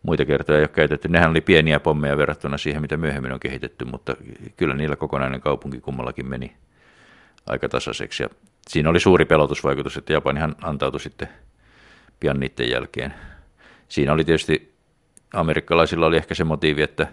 muita 0.02 0.24
kertoja 0.24 0.58
ei 0.58 0.62
ole 0.62 0.68
käytetty. 0.68 1.08
Nehän 1.08 1.30
oli 1.30 1.40
pieniä 1.40 1.80
pommeja 1.80 2.16
verrattuna 2.16 2.58
siihen, 2.58 2.82
mitä 2.82 2.96
myöhemmin 2.96 3.32
on 3.32 3.40
kehitetty, 3.40 3.84
mutta 3.84 4.16
kyllä 4.56 4.74
niillä 4.74 4.96
kokonainen 4.96 5.40
kaupunki 5.40 5.80
kummallakin 5.80 6.28
meni 6.28 6.56
aika 7.46 7.68
tasaiseksi. 7.68 8.22
Ja 8.22 8.28
siinä 8.68 8.90
oli 8.90 9.00
suuri 9.00 9.24
pelotusvaikutus, 9.24 9.96
että 9.96 10.12
Japanihan 10.12 10.56
antautui 10.62 11.00
sitten 11.00 11.28
pian 12.20 12.40
niiden 12.40 12.70
jälkeen. 12.70 13.14
Siinä 13.88 14.12
oli 14.12 14.24
tietysti, 14.24 14.74
amerikkalaisilla 15.34 16.06
oli 16.06 16.16
ehkä 16.16 16.34
se 16.34 16.44
motiivi, 16.44 16.82
että 16.82 17.06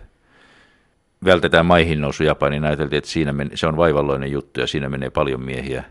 vältetään 1.25 1.65
maihin 1.65 2.01
nousu 2.01 2.23
Japaniin. 2.23 2.65
Ajateltiin, 2.65 2.97
että 2.97 3.09
siinä 3.09 3.33
men, 3.33 3.49
se 3.53 3.67
on 3.67 3.77
vaivalloinen 3.77 4.31
juttu 4.31 4.59
ja 4.59 4.67
siinä 4.67 4.89
menee 4.89 5.09
paljon 5.09 5.41
miehiä, 5.41 5.83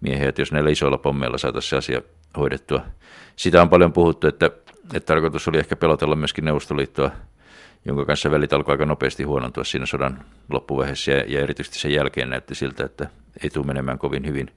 miehiä 0.00 0.28
että 0.28 0.42
jos 0.42 0.52
näillä 0.52 0.70
isoilla 0.70 0.98
pommeilla 0.98 1.38
saataisiin 1.38 1.70
se 1.70 1.76
asia 1.76 2.02
hoidettua. 2.36 2.80
Sitä 3.36 3.62
on 3.62 3.68
paljon 3.68 3.92
puhuttu, 3.92 4.26
että, 4.26 4.46
että 4.94 5.06
tarkoitus 5.06 5.48
oli 5.48 5.58
ehkä 5.58 5.76
pelotella 5.76 6.16
myöskin 6.16 6.44
Neuvostoliittoa, 6.44 7.10
jonka 7.84 8.04
kanssa 8.04 8.30
välit 8.30 8.52
alkoi 8.52 8.72
aika 8.72 8.86
nopeasti 8.86 9.22
huonontua 9.22 9.64
siinä 9.64 9.86
sodan 9.86 10.24
loppuvaiheessa 10.50 11.10
ja, 11.10 11.24
ja 11.26 11.40
erityisesti 11.40 11.78
sen 11.78 11.92
jälkeen 11.92 12.30
näytti 12.30 12.54
siltä, 12.54 12.84
että 12.84 13.06
ei 13.42 13.50
tule 13.50 13.66
menemään 13.66 13.98
kovin 13.98 14.26
hyvin. 14.26 14.50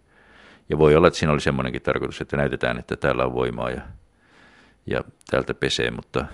Ja 0.70 0.78
voi 0.78 0.96
olla, 0.96 1.08
että 1.08 1.20
siinä 1.20 1.34
oli 1.34 1.42
semmoinenkin 1.42 1.82
tarkoitus, 1.82 2.22
että 2.22 2.38
näytetään, 2.38 2.80
että 2.80 2.96
täällä 2.96 3.26
on 3.26 3.34
voimaa 3.34 3.70
ja, 3.70 3.82
ja 4.86 5.04
täältä 5.30 5.54
pesee, 5.54 5.92
mutta 5.92 6.26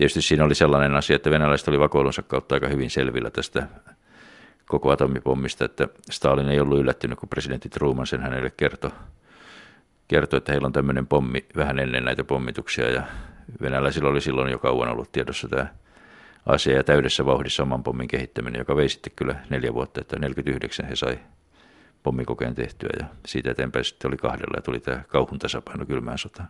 tietysti 0.00 0.22
siinä 0.22 0.44
oli 0.44 0.54
sellainen 0.54 0.94
asia, 0.94 1.16
että 1.16 1.30
venäläiset 1.30 1.68
oli 1.68 1.78
vakoilunsa 1.78 2.22
kautta 2.22 2.54
aika 2.54 2.68
hyvin 2.68 2.90
selvillä 2.90 3.30
tästä 3.30 3.66
koko 4.66 4.90
atomipommista, 4.90 5.64
että 5.64 5.88
Stalin 6.10 6.48
ei 6.48 6.60
ollut 6.60 6.78
yllättynyt, 6.78 7.18
kun 7.18 7.28
presidentti 7.28 7.68
Truman 7.68 8.06
sen 8.06 8.20
hänelle 8.20 8.50
kertoi, 8.50 8.90
kertoi, 10.08 10.38
että 10.38 10.52
heillä 10.52 10.66
on 10.66 10.72
tämmöinen 10.72 11.06
pommi 11.06 11.46
vähän 11.56 11.78
ennen 11.78 12.04
näitä 12.04 12.24
pommituksia 12.24 12.90
ja 12.90 13.02
venäläisillä 13.62 14.08
oli 14.08 14.20
silloin 14.20 14.50
jo 14.50 14.58
kauan 14.58 14.88
ollut 14.88 15.12
tiedossa 15.12 15.48
tämä 15.48 15.66
asia 16.46 16.76
ja 16.76 16.84
täydessä 16.84 17.26
vauhdissa 17.26 17.62
oman 17.62 17.82
pommin 17.82 18.08
kehittäminen, 18.08 18.58
joka 18.58 18.76
vei 18.76 18.88
sitten 18.88 19.12
kyllä 19.16 19.34
neljä 19.50 19.74
vuotta, 19.74 20.00
että 20.00 20.18
49 20.18 20.86
he 20.86 20.96
sai 20.96 21.18
pommikokeen 22.02 22.54
tehtyä 22.54 22.90
ja 23.00 23.06
siitä 23.26 23.50
eteenpäin 23.50 23.84
sitten 23.84 24.08
oli 24.08 24.16
kahdella 24.16 24.56
ja 24.56 24.62
tuli 24.62 24.80
tämä 24.80 25.02
kauhun 25.08 25.38
tasapaino 25.38 25.86
kylmään 25.86 26.18
sotaan. 26.18 26.48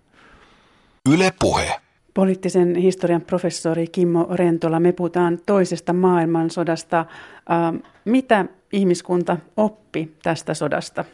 Yle 1.13 1.33
puhe. 1.41 1.81
Poliittisen 2.15 2.77
historian 2.77 3.23
professori 3.23 3.87
Kimmo 3.87 4.29
Rentola, 4.35 4.81
me 4.81 4.93
puhutaan 4.93 5.39
toisesta 5.47 5.93
maailmansodasta. 5.93 7.07
Mitä 8.05 8.45
ihmiskunta 8.73 9.37
oppi 9.57 10.13
tästä 10.23 10.55
sodasta? 10.55 11.05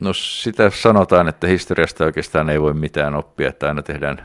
No 0.00 0.12
sitä 0.12 0.70
sanotaan, 0.70 1.28
että 1.28 1.46
historiasta 1.46 2.04
oikeastaan 2.04 2.50
ei 2.50 2.60
voi 2.60 2.74
mitään 2.74 3.14
oppia, 3.14 3.48
että 3.48 3.68
aina 3.68 3.82
tehdään 3.82 4.22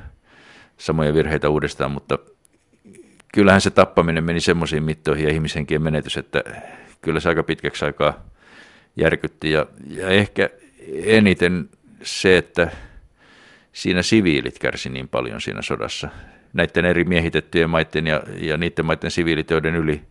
samoja 0.78 1.14
virheitä 1.14 1.50
uudestaan, 1.50 1.92
mutta 1.92 2.20
kyllähän 3.34 3.62
se 3.62 3.70
tappaminen 3.70 4.24
meni 4.24 4.40
semmoisiin 4.40 4.84
mittoihin 4.84 5.26
ja 5.26 5.34
ihmishenkien 5.34 5.82
menetys, 5.82 6.18
että 6.18 6.44
kyllä 7.02 7.20
se 7.20 7.30
aika 7.30 7.44
pitkäksi 7.44 7.86
aikaa 7.86 8.26
järkytti. 8.96 9.52
Ja, 9.52 9.66
ja 9.88 10.08
ehkä 10.08 10.50
eniten 11.04 11.70
se, 12.04 12.38
että 12.38 12.72
siinä 13.80 14.02
siviilit 14.02 14.60
kärsi 14.60 14.90
niin 14.90 15.08
paljon 15.08 15.42
siinä 15.42 15.62
sodassa. 15.62 16.10
Näiden 16.54 16.86
eri 16.86 17.04
miehitettyjen 17.04 17.70
maiden 17.70 18.08
ja, 18.08 18.24
ja 18.38 18.58
niiden 18.58 18.86
maiden 18.86 19.12
siviilit, 19.12 19.50
joiden 19.50 19.76
yli 19.76 20.02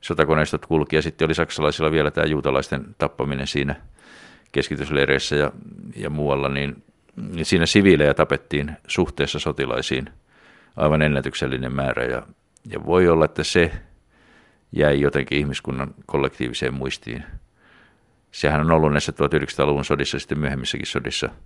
sotakoneistot 0.00 0.66
kulki. 0.66 0.96
Ja 0.96 1.02
sitten 1.02 1.26
oli 1.26 1.34
saksalaisilla 1.34 1.90
vielä 1.90 2.10
tämä 2.10 2.26
juutalaisten 2.26 2.84
tappaminen 2.98 3.46
siinä 3.46 3.74
keskitysleireissä 4.52 5.36
ja, 5.36 5.52
ja 5.96 6.10
muualla, 6.10 6.48
niin, 6.48 6.82
niin 7.16 7.44
siinä 7.44 7.66
siviilejä 7.66 8.14
tapettiin 8.14 8.72
suhteessa 8.86 9.38
sotilaisiin 9.38 10.10
aivan 10.76 11.02
ennätyksellinen 11.02 11.74
määrä. 11.74 12.04
Ja, 12.04 12.22
ja 12.68 12.84
voi 12.86 13.08
olla, 13.08 13.24
että 13.24 13.44
se 13.44 13.72
jäi 14.72 15.00
jotenkin 15.00 15.38
ihmiskunnan 15.38 15.94
kollektiiviseen 16.06 16.74
muistiin. 16.74 17.24
Sehän 18.32 18.60
on 18.60 18.70
ollut 18.70 18.92
näissä 18.92 19.12
1900-luvun 19.12 19.84
sodissa 19.84 20.18
sitten 20.18 20.38
myöhemmissäkin 20.38 20.86
sodissa– 20.86 21.28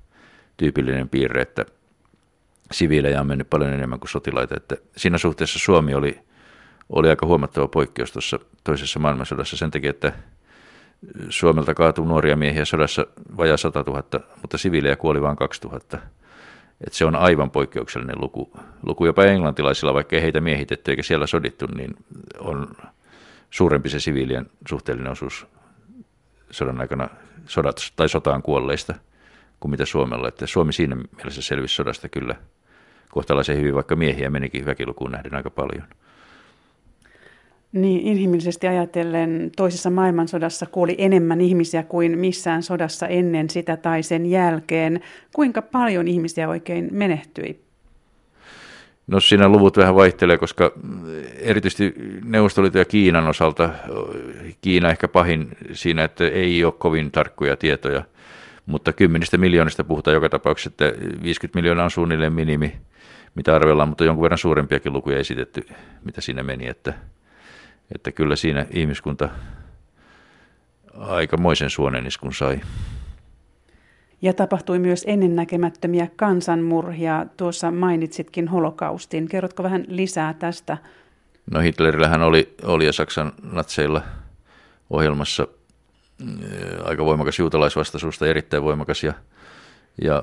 tyypillinen 0.57 1.09
piirre, 1.09 1.43
että 1.43 1.65
siviilejä 2.73 3.21
on 3.21 3.27
mennyt 3.27 3.51
paljon 3.51 3.73
enemmän 3.73 4.01
kuin 4.01 4.11
sotilaita. 4.11 4.57
Että 4.57 4.77
siinä 4.97 5.19
suhteessa 5.19 5.59
Suomi 5.59 5.95
oli, 5.95 6.21
oli 6.89 7.09
aika 7.09 7.27
huomattava 7.27 7.69
poikkeus 7.69 8.13
tuossa 8.13 8.39
toisessa 8.65 8.99
maailmansodassa 8.99 9.57
sen 9.57 9.71
takia, 9.71 9.91
että 9.91 10.13
Suomelta 11.29 11.75
kaatui 11.75 12.07
nuoria 12.07 12.37
miehiä 12.37 12.65
sodassa 12.65 13.07
vajaa 13.37 13.57
100 13.57 13.85
000, 13.87 14.03
mutta 14.43 14.59
siviilejä 14.59 14.97
kuoli 14.97 15.23
vain 15.23 15.37
2000. 15.37 15.99
Et 16.87 16.93
se 16.93 17.05
on 17.05 17.17
aivan 17.17 17.51
poikkeuksellinen 17.51 18.21
luku. 18.21 18.53
Luku 18.87 19.07
jopa 19.07 19.25
englantilaisilla, 19.25 19.95
vaikka 19.95 20.17
ei 20.17 20.23
heitä 20.23 20.41
miehitetty 20.41 20.91
eikä 20.91 21.03
siellä 21.03 21.27
sodittu, 21.27 21.67
niin 21.67 21.97
on 22.39 22.69
suurempi 23.51 23.89
se 23.89 24.01
siviilien 24.01 24.51
suhteellinen 24.69 25.13
osuus 25.13 25.47
sodan 26.51 26.81
aikana 26.81 27.09
sodat, 27.47 27.93
tai 27.97 28.09
sotaan 28.09 28.43
kuolleista– 28.43 28.95
kuin 29.61 29.71
mitä 29.71 29.87
Suomella. 29.87 30.29
Että 30.29 30.47
Suomi 30.47 30.73
siinä 30.73 30.97
mielessä 31.17 31.43
selvisi 31.43 31.75
sodasta 31.75 32.09
kyllä 32.09 32.35
kohtalaisen 33.11 33.57
hyvin, 33.57 33.75
vaikka 33.75 33.97
miehiä 33.97 34.31
menikin 34.31 34.67
väkilukuun 34.67 35.13
nähden 35.13 35.35
aika 35.35 35.51
paljon. 35.51 35.83
Niin, 37.73 38.01
inhimillisesti 38.01 38.69
ajatellen 38.69 39.51
toisessa 39.57 39.91
maailmansodassa 39.91 40.67
kuoli 40.67 40.95
enemmän 40.99 41.41
ihmisiä 41.41 41.83
kuin 41.83 42.19
missään 42.19 42.63
sodassa 42.63 43.07
ennen 43.07 43.51
sitä 43.51 43.77
tai 43.77 44.03
sen 44.03 44.27
jälkeen. 44.27 45.01
Kuinka 45.35 45.63
paljon 45.63 46.09
ihmisiä 46.09 46.49
oikein 46.49 46.89
menehtyi? 46.93 47.61
No 49.07 49.21
siinä 49.21 49.49
luvut 49.49 49.77
vähän 49.77 49.95
vaihtelee, 49.95 50.39
koska 50.39 50.73
erityisesti 51.39 51.95
Neuvostoliiton 52.25 52.79
ja 52.79 52.85
Kiinan 52.85 53.29
osalta, 53.29 53.71
Kiina 54.61 54.91
ehkä 54.91 55.09
pahin 55.09 55.49
siinä, 55.73 56.05
että 56.05 56.29
ei 56.29 56.65
ole 56.65 56.75
kovin 56.79 57.11
tarkkoja 57.11 57.57
tietoja– 57.57 58.03
mutta 58.67 58.93
kymmenistä 58.93 59.39
miljoonista 59.39 59.85
puhutaan 59.85 60.15
joka 60.15 60.29
tapauksessa, 60.29 60.71
että 60.71 60.85
50 61.23 61.59
miljoonaa 61.59 61.85
on 61.85 61.91
suunnilleen 61.91 62.33
minimi, 62.33 62.77
mitä 63.35 63.55
arvellaan, 63.55 63.89
mutta 63.89 64.05
jonkun 64.05 64.23
verran 64.23 64.39
suurempiakin 64.39 64.93
lukuja 64.93 65.19
esitetty, 65.19 65.69
mitä 66.05 66.21
siinä 66.21 66.43
meni, 66.43 66.69
että, 66.69 66.95
että 67.95 68.13
kyllä 68.13 68.37
siinä 68.37 68.67
ihmiskunta 68.71 69.29
aikamoisen 70.99 71.71
suoneniskun 71.71 72.35
sai. 72.35 72.61
Ja 74.23 74.33
tapahtui 74.33 74.79
myös 74.79 75.05
ennennäkemättömiä 75.07 76.09
kansanmurhia. 76.17 77.27
Tuossa 77.37 77.71
mainitsitkin 77.71 78.49
holokaustin. 78.49 79.29
Kerrotko 79.29 79.63
vähän 79.63 79.85
lisää 79.89 80.35
tästä? 80.35 80.79
No 81.51 81.61
Hitlerillähän 81.61 82.23
oli, 82.23 82.55
oli 82.63 82.87
ja 82.87 82.93
Saksan 82.93 83.33
natseilla 83.53 84.03
ohjelmassa 84.91 85.49
aika 86.85 87.05
voimakas 87.05 87.39
juutalaisvastaisuus 87.39 88.19
tai 88.19 88.29
erittäin 88.29 88.63
voimakas. 88.63 89.05
Ja, 89.05 89.13
ja 90.03 90.23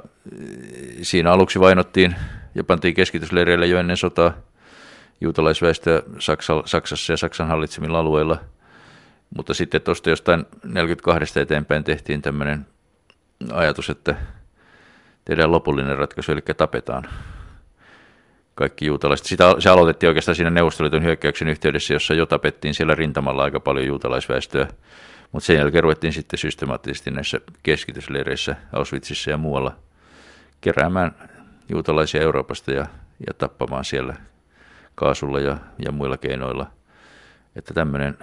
siinä 1.02 1.32
aluksi 1.32 1.60
vainottiin 1.60 2.16
ja 2.56 2.64
pantiin 2.64 2.94
keskitysleireille 2.94 3.68
jo 3.68 3.80
ennen 3.80 3.98
sotaa 3.98 4.34
juutalaisväestöä 5.22 6.02
Saksa, 6.20 6.64
Saksassa 6.66 7.14
ja 7.14 7.18
Saksan 7.18 7.48
hallitsemilla 7.48 8.00
alueilla, 8.00 8.38
mutta 9.36 9.54
sitten 9.54 9.82
tuosta 9.82 10.10
jostain 10.10 10.46
42 10.64 11.40
eteenpäin 11.40 11.84
tehtiin 11.84 12.22
tämmöinen 12.22 12.66
ajatus, 13.52 13.90
että 13.90 14.16
tehdään 15.26 15.52
lopullinen 15.52 15.98
ratkaisu, 15.98 16.32
eli 16.32 16.42
tapetaan 16.58 17.04
kaikki 18.56 18.86
juutalaiset. 18.86 19.28
Sitä, 19.28 19.56
se 19.60 19.70
aloitettiin 19.70 20.08
oikeastaan 20.08 20.36
siinä 20.36 20.50
Neuvostoliiton 20.50 21.04
hyökkäyksen 21.04 21.48
yhteydessä, 21.48 21.94
jossa 21.94 22.14
jo 22.14 22.26
tapettiin 22.26 22.74
siellä 22.74 22.96
rintamalla 22.96 23.44
aika 23.44 23.60
paljon 23.60 23.88
juutalaisväestöä 23.88 24.68
mutta 25.34 25.48
sen 25.48 25.56
jälkeen 25.56 25.84
ruvettiin 25.84 26.14
sitten 26.14 26.40
systemaattisesti 26.40 27.12
näissä 27.12 27.40
keskitysleireissä 27.64 28.56
Auschwitzissa 28.74 29.32
ja 29.32 29.38
muualla 29.38 29.76
keräämään 30.62 31.16
juutalaisia 31.70 32.22
Euroopasta 32.22 32.72
ja, 32.72 32.86
ja 33.28 33.34
tappamaan 33.38 33.86
siellä 33.86 34.16
kaasulla 34.96 35.40
ja, 35.40 35.58
ja 35.86 35.92
muilla 35.92 36.18
keinoilla. 36.18 36.72
Että 37.56 37.74
tämmöinen 37.74 38.18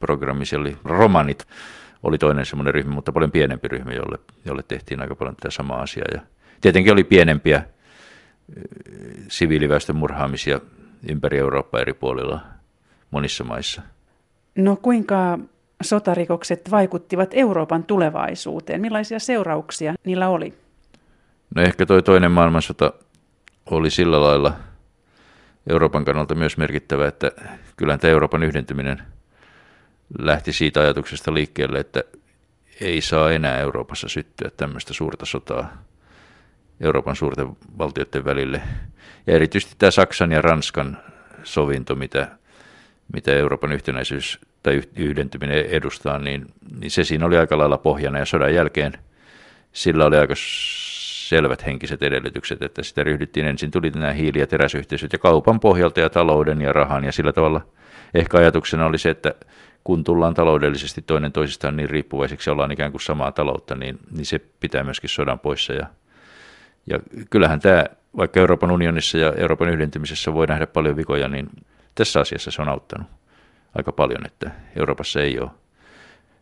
programmi, 0.00 0.46
siellä 0.46 0.62
oli 0.62 0.76
romanit, 0.84 1.46
oli 2.02 2.18
toinen 2.18 2.46
semmoinen 2.46 2.74
ryhmä, 2.74 2.94
mutta 2.94 3.12
paljon 3.12 3.30
pienempi 3.30 3.68
ryhmä, 3.68 3.92
jolle, 3.92 4.18
jolle 4.44 4.62
tehtiin 4.68 5.00
aika 5.00 5.14
paljon 5.14 5.36
tätä 5.36 5.50
samaa 5.50 5.82
asiaa. 5.82 6.06
Ja 6.14 6.20
tietenkin 6.60 6.92
oli 6.92 7.04
pienempiä 7.04 7.64
siviiliväestön 9.28 9.96
murhaamisia 9.96 10.60
ympäri 11.10 11.38
Eurooppaa 11.38 11.80
eri 11.80 11.94
puolilla 11.94 12.40
monissa 13.10 13.44
maissa. 13.44 13.82
No 14.56 14.76
kuinka 14.76 15.38
sotarikokset 15.82 16.70
vaikuttivat 16.70 17.30
Euroopan 17.32 17.84
tulevaisuuteen? 17.84 18.80
Millaisia 18.80 19.18
seurauksia 19.18 19.94
niillä 20.04 20.28
oli? 20.28 20.54
No 21.54 21.62
ehkä 21.62 21.86
toi 21.86 22.02
toinen 22.02 22.30
maailmansota 22.30 22.92
oli 23.70 23.90
sillä 23.90 24.22
lailla 24.22 24.52
Euroopan 25.70 26.04
kannalta 26.04 26.34
myös 26.34 26.56
merkittävä, 26.56 27.08
että 27.08 27.30
kyllähän 27.76 28.00
tämä 28.00 28.10
Euroopan 28.10 28.42
yhdentyminen 28.42 29.02
lähti 30.18 30.52
siitä 30.52 30.80
ajatuksesta 30.80 31.34
liikkeelle, 31.34 31.78
että 31.78 32.02
ei 32.80 33.00
saa 33.00 33.32
enää 33.32 33.58
Euroopassa 33.58 34.08
syttyä 34.08 34.50
tämmöistä 34.56 34.94
suurta 34.94 35.26
sotaa 35.26 35.82
Euroopan 36.80 37.16
suurten 37.16 37.56
valtioiden 37.78 38.24
välille. 38.24 38.62
Ja 39.26 39.34
erityisesti 39.34 39.74
tämä 39.78 39.90
Saksan 39.90 40.32
ja 40.32 40.42
Ranskan 40.42 40.98
sovinto, 41.42 41.94
mitä, 41.94 42.28
mitä 43.12 43.32
Euroopan 43.32 43.72
yhtenäisyys 43.72 44.40
tai 44.66 44.82
yhdentyminen 44.96 45.66
edustaa, 45.66 46.18
niin, 46.18 46.46
niin 46.80 46.90
se 46.90 47.04
siinä 47.04 47.26
oli 47.26 47.36
aika 47.36 47.58
lailla 47.58 47.78
pohjana 47.78 48.18
ja 48.18 48.24
sodan 48.24 48.54
jälkeen 48.54 48.92
sillä 49.72 50.04
oli 50.04 50.16
aika 50.16 50.34
selvät 51.28 51.66
henkiset 51.66 52.02
edellytykset, 52.02 52.62
että 52.62 52.82
sitä 52.82 53.02
ryhdyttiin. 53.02 53.46
Ensin 53.46 53.70
tuli 53.70 53.90
nämä 53.90 54.12
hiili- 54.12 54.38
ja 54.38 54.46
teräsyhteisöt 54.46 55.12
ja 55.12 55.18
kaupan 55.18 55.60
pohjalta 55.60 56.00
ja 56.00 56.10
talouden 56.10 56.60
ja 56.60 56.72
rahan 56.72 57.04
ja 57.04 57.12
sillä 57.12 57.32
tavalla 57.32 57.60
ehkä 58.14 58.38
ajatuksena 58.38 58.86
oli 58.86 58.98
se, 58.98 59.10
että 59.10 59.34
kun 59.84 60.04
tullaan 60.04 60.34
taloudellisesti 60.34 61.02
toinen 61.02 61.32
toisistaan 61.32 61.76
niin 61.76 61.90
riippuvaiseksi 61.90 62.50
ollaan 62.50 62.72
ikään 62.72 62.90
kuin 62.90 63.02
samaa 63.02 63.32
taloutta, 63.32 63.74
niin, 63.74 63.98
niin 64.16 64.26
se 64.26 64.40
pitää 64.60 64.84
myöskin 64.84 65.10
sodan 65.10 65.38
poissa. 65.38 65.72
Ja, 65.72 65.86
ja 66.86 66.98
kyllähän 67.30 67.60
tämä, 67.60 67.84
vaikka 68.16 68.40
Euroopan 68.40 68.70
unionissa 68.70 69.18
ja 69.18 69.32
Euroopan 69.32 69.68
yhdentymisessä 69.68 70.34
voi 70.34 70.46
nähdä 70.46 70.66
paljon 70.66 70.96
vikoja, 70.96 71.28
niin 71.28 71.48
tässä 71.94 72.20
asiassa 72.20 72.50
se 72.50 72.62
on 72.62 72.68
auttanut 72.68 73.06
aika 73.76 73.92
paljon, 73.92 74.26
että 74.26 74.50
Euroopassa 74.76 75.20
ei 75.20 75.38
ole 75.38 75.50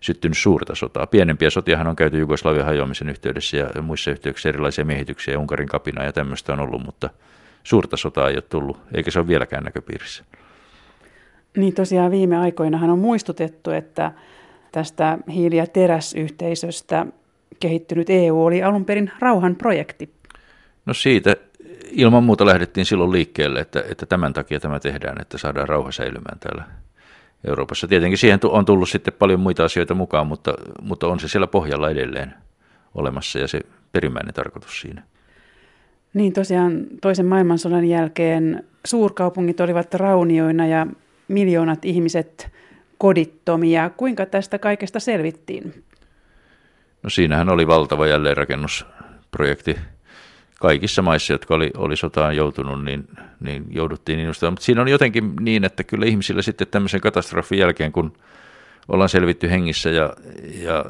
syttynyt 0.00 0.38
suurta 0.38 0.74
sotaa. 0.74 1.06
Pienempiä 1.06 1.50
sotiahan 1.50 1.86
on 1.86 1.96
käyty 1.96 2.18
Jugoslavian 2.18 2.66
hajoamisen 2.66 3.08
yhteydessä 3.08 3.56
ja 3.56 3.82
muissa 3.82 4.10
yhteyksissä 4.10 4.48
erilaisia 4.48 4.84
miehityksiä 4.84 5.38
Unkarin 5.38 5.68
kapina 5.68 6.04
ja 6.04 6.12
tämmöistä 6.12 6.52
on 6.52 6.60
ollut, 6.60 6.84
mutta 6.84 7.10
suurta 7.62 7.96
sotaa 7.96 8.28
ei 8.28 8.34
ole 8.34 8.42
tullut, 8.42 8.80
eikä 8.94 9.10
se 9.10 9.18
ole 9.18 9.28
vieläkään 9.28 9.64
näköpiirissä. 9.64 10.24
Niin 11.56 11.74
tosiaan 11.74 12.10
viime 12.10 12.36
aikoinahan 12.36 12.90
on 12.90 12.98
muistutettu, 12.98 13.70
että 13.70 14.12
tästä 14.72 15.18
hiili- 15.32 15.56
ja 15.56 15.66
teräsyhteisöstä 15.66 17.06
kehittynyt 17.60 18.10
EU 18.10 18.44
oli 18.44 18.62
alun 18.62 18.84
perin 18.84 19.10
rauhanprojekti. 19.18 20.10
No 20.86 20.94
siitä 20.94 21.36
ilman 21.90 22.24
muuta 22.24 22.46
lähdettiin 22.46 22.86
silloin 22.86 23.12
liikkeelle, 23.12 23.60
että, 23.60 23.84
että 23.90 24.06
tämän 24.06 24.32
takia 24.32 24.60
tämä 24.60 24.80
tehdään, 24.80 25.20
että 25.20 25.38
saadaan 25.38 25.68
rauha 25.68 25.92
säilymään 25.92 26.38
täällä 26.38 26.83
Euroopassa. 27.48 27.88
Tietenkin 27.88 28.18
siihen 28.18 28.38
on 28.42 28.64
tullut 28.64 28.88
sitten 28.88 29.14
paljon 29.18 29.40
muita 29.40 29.64
asioita 29.64 29.94
mukaan, 29.94 30.26
mutta, 30.26 30.54
mutta 30.82 31.06
on 31.06 31.20
se 31.20 31.28
siellä 31.28 31.46
pohjalla 31.46 31.90
edelleen 31.90 32.34
olemassa 32.94 33.38
ja 33.38 33.48
se 33.48 33.60
perimmäinen 33.92 34.34
tarkoitus 34.34 34.80
siinä. 34.80 35.02
Niin 36.14 36.32
tosiaan 36.32 36.86
toisen 37.02 37.26
maailmansodan 37.26 37.84
jälkeen 37.84 38.64
suurkaupungit 38.86 39.60
olivat 39.60 39.94
raunioina 39.94 40.66
ja 40.66 40.86
miljoonat 41.28 41.84
ihmiset 41.84 42.52
kodittomia. 42.98 43.90
Kuinka 43.96 44.26
tästä 44.26 44.58
kaikesta 44.58 45.00
selvittiin? 45.00 45.84
No 47.02 47.10
siinähän 47.10 47.48
oli 47.48 47.66
valtava 47.66 48.06
jälleenrakennusprojekti 48.06 49.76
kaikissa 50.60 51.02
maissa, 51.02 51.32
jotka 51.32 51.54
oli, 51.54 51.70
oli 51.76 51.96
sotaan 51.96 52.36
joutunut, 52.36 52.84
niin, 52.84 53.08
niin 53.40 53.64
jouduttiin 53.70 54.18
innostamaan. 54.18 54.52
Mutta 54.52 54.64
siinä 54.64 54.82
on 54.82 54.88
jotenkin 54.88 55.32
niin, 55.40 55.64
että 55.64 55.84
kyllä 55.84 56.06
ihmisillä 56.06 56.42
sitten 56.42 56.66
tämmöisen 56.70 57.00
katastrofin 57.00 57.58
jälkeen, 57.58 57.92
kun 57.92 58.12
ollaan 58.88 59.08
selvitty 59.08 59.50
hengissä 59.50 59.90
ja, 59.90 60.12
ja 60.62 60.84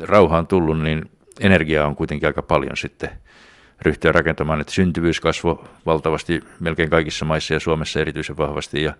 rauha 0.00 0.38
on 0.38 0.46
tullut, 0.46 0.80
niin 0.82 1.10
energiaa 1.40 1.86
on 1.86 1.96
kuitenkin 1.96 2.26
aika 2.26 2.42
paljon 2.42 2.76
sitten 2.76 3.10
ryhtyä 3.82 4.12
rakentamaan, 4.12 4.60
että 4.60 4.72
syntyvyys 4.72 5.20
kasvoi 5.20 5.64
valtavasti 5.86 6.44
melkein 6.60 6.90
kaikissa 6.90 7.24
maissa 7.24 7.54
ja 7.54 7.60
Suomessa 7.60 8.00
erityisen 8.00 8.36
vahvasti 8.36 8.82
ja, 8.82 8.94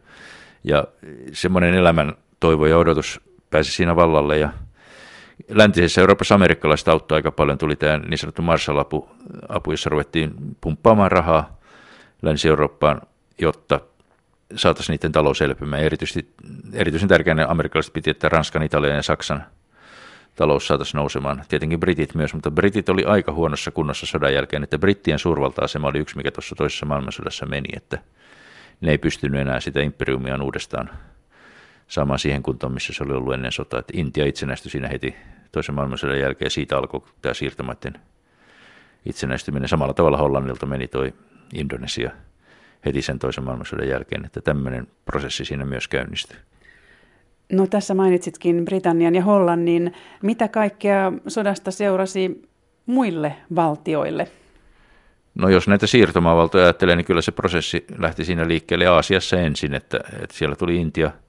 ja 0.65 0.85
semmoinen 1.33 1.75
elämän 1.75 2.15
toivo 2.41 2.67
ja 2.67 2.79
odotus 2.79 3.21
pääsi 3.51 3.73
siinä 3.73 3.97
vallalle 3.97 4.39
ja 4.39 4.49
läntisessä 5.49 6.01
Euroopassa 6.01 6.35
amerikkalaiset 6.35 6.89
auttoi 6.89 7.19
aika 7.19 7.33
paljon. 7.33 7.59
Tuli 7.59 7.77
tämä 7.77 7.99
niin 7.99 8.19
sanottu 8.19 8.43
Marshall-apu, 8.43 9.09
apu, 9.49 9.71
jossa 9.71 9.91
ruvettiin 9.91 10.35
pumppaamaan 10.61 11.13
rahaa 11.13 11.57
Länsi-Eurooppaan, 12.23 13.01
jotta 13.39 13.81
saataisiin 14.57 14.95
niiden 14.95 15.13
talous 15.13 15.43
elpymään. 15.43 15.83
Erityisesti, 15.83 16.33
erityisen 16.73 17.09
tärkeänä 17.09 17.47
amerikkalaiset 17.49 17.93
piti, 17.93 18.11
että 18.11 18.29
Ranskan, 18.29 18.63
Italian 18.63 18.97
ja 18.97 19.03
Saksan 19.03 19.45
talous 20.37 20.67
saataisiin 20.67 20.99
nousemaan. 20.99 21.45
Tietenkin 21.49 21.81
britit 21.81 22.15
myös, 22.15 22.35
mutta 22.35 22.51
britit 22.51 22.89
oli 22.89 23.05
aika 23.05 23.33
huonossa 23.33 23.71
kunnossa 23.71 24.07
sodan 24.07 24.35
jälkeen, 24.35 24.63
että 24.63 24.79
brittien 24.79 25.19
suurvalta-asema 25.19 25.89
oli 25.89 25.99
yksi, 25.99 26.17
mikä 26.17 26.31
tuossa 26.31 26.55
toisessa 26.55 26.87
maailmansodassa 26.87 27.47
meni, 27.47 27.69
että 27.77 27.99
ne 28.81 28.91
ei 28.91 28.99
pystynyt 28.99 29.41
enää 29.41 29.61
sitä 29.61 29.81
imperiumia 29.81 30.43
uudestaan 30.43 30.91
saamaan 31.91 32.19
siihen 32.19 32.43
kuntoon, 32.43 32.73
missä 32.73 32.93
se 32.93 33.05
oli 33.05 33.13
ollut 33.13 33.35
ennen 33.35 33.53
sotaa. 33.53 33.81
Että 33.81 33.93
Intia 33.97 34.27
itsenäistyi 34.27 34.71
siinä 34.71 34.89
heti 34.89 35.15
toisen 35.53 35.75
maailmansodan 35.75 36.21
jälkeen 36.21 36.47
ja 36.47 36.51
siitä 36.51 36.79
alkoi 36.79 37.03
tämä 37.23 37.35
siirtomaiden 37.35 37.95
itsenäistyminen. 39.07 39.69
Samalla 39.69 39.95
tavalla 39.95 40.19
Hollannilta 40.19 40.67
meni 40.67 40.89
toi 40.89 41.15
Indonesia 41.55 42.11
heti 42.85 43.03
sen 43.03 43.19
toisen 43.19 43.45
maailmansodan 43.45 43.89
jälkeen, 43.89 44.25
että 44.25 44.41
tämmöinen 44.41 44.87
prosessi 45.05 45.45
siinä 45.45 45.65
myös 45.65 45.89
käynnistyi. 45.89 46.37
No 47.53 47.67
tässä 47.67 47.95
mainitsitkin 47.95 48.65
Britannian 48.65 49.15
ja 49.15 49.23
Hollannin. 49.23 49.95
Mitä 50.23 50.49
kaikkea 50.49 51.13
sodasta 51.27 51.71
seurasi 51.71 52.49
muille 52.87 53.37
valtioille? 53.55 54.29
No 55.35 55.49
jos 55.49 55.69
näitä 55.69 55.87
siirtomaavaltoja 55.87 56.65
ajattelee, 56.65 56.97
niin 56.97 57.05
kyllä 57.05 57.23
se 57.23 57.33
prosessi 57.33 57.85
lähti 57.99 58.25
siinä 58.25 58.49
liikkeelle 58.49 58.87
Aasiassa 58.87 59.41
ensin, 59.41 59.75
että, 59.75 60.01
että 60.23 60.37
siellä 60.37 60.57
tuli 60.57 60.77
Intia– 60.77 61.11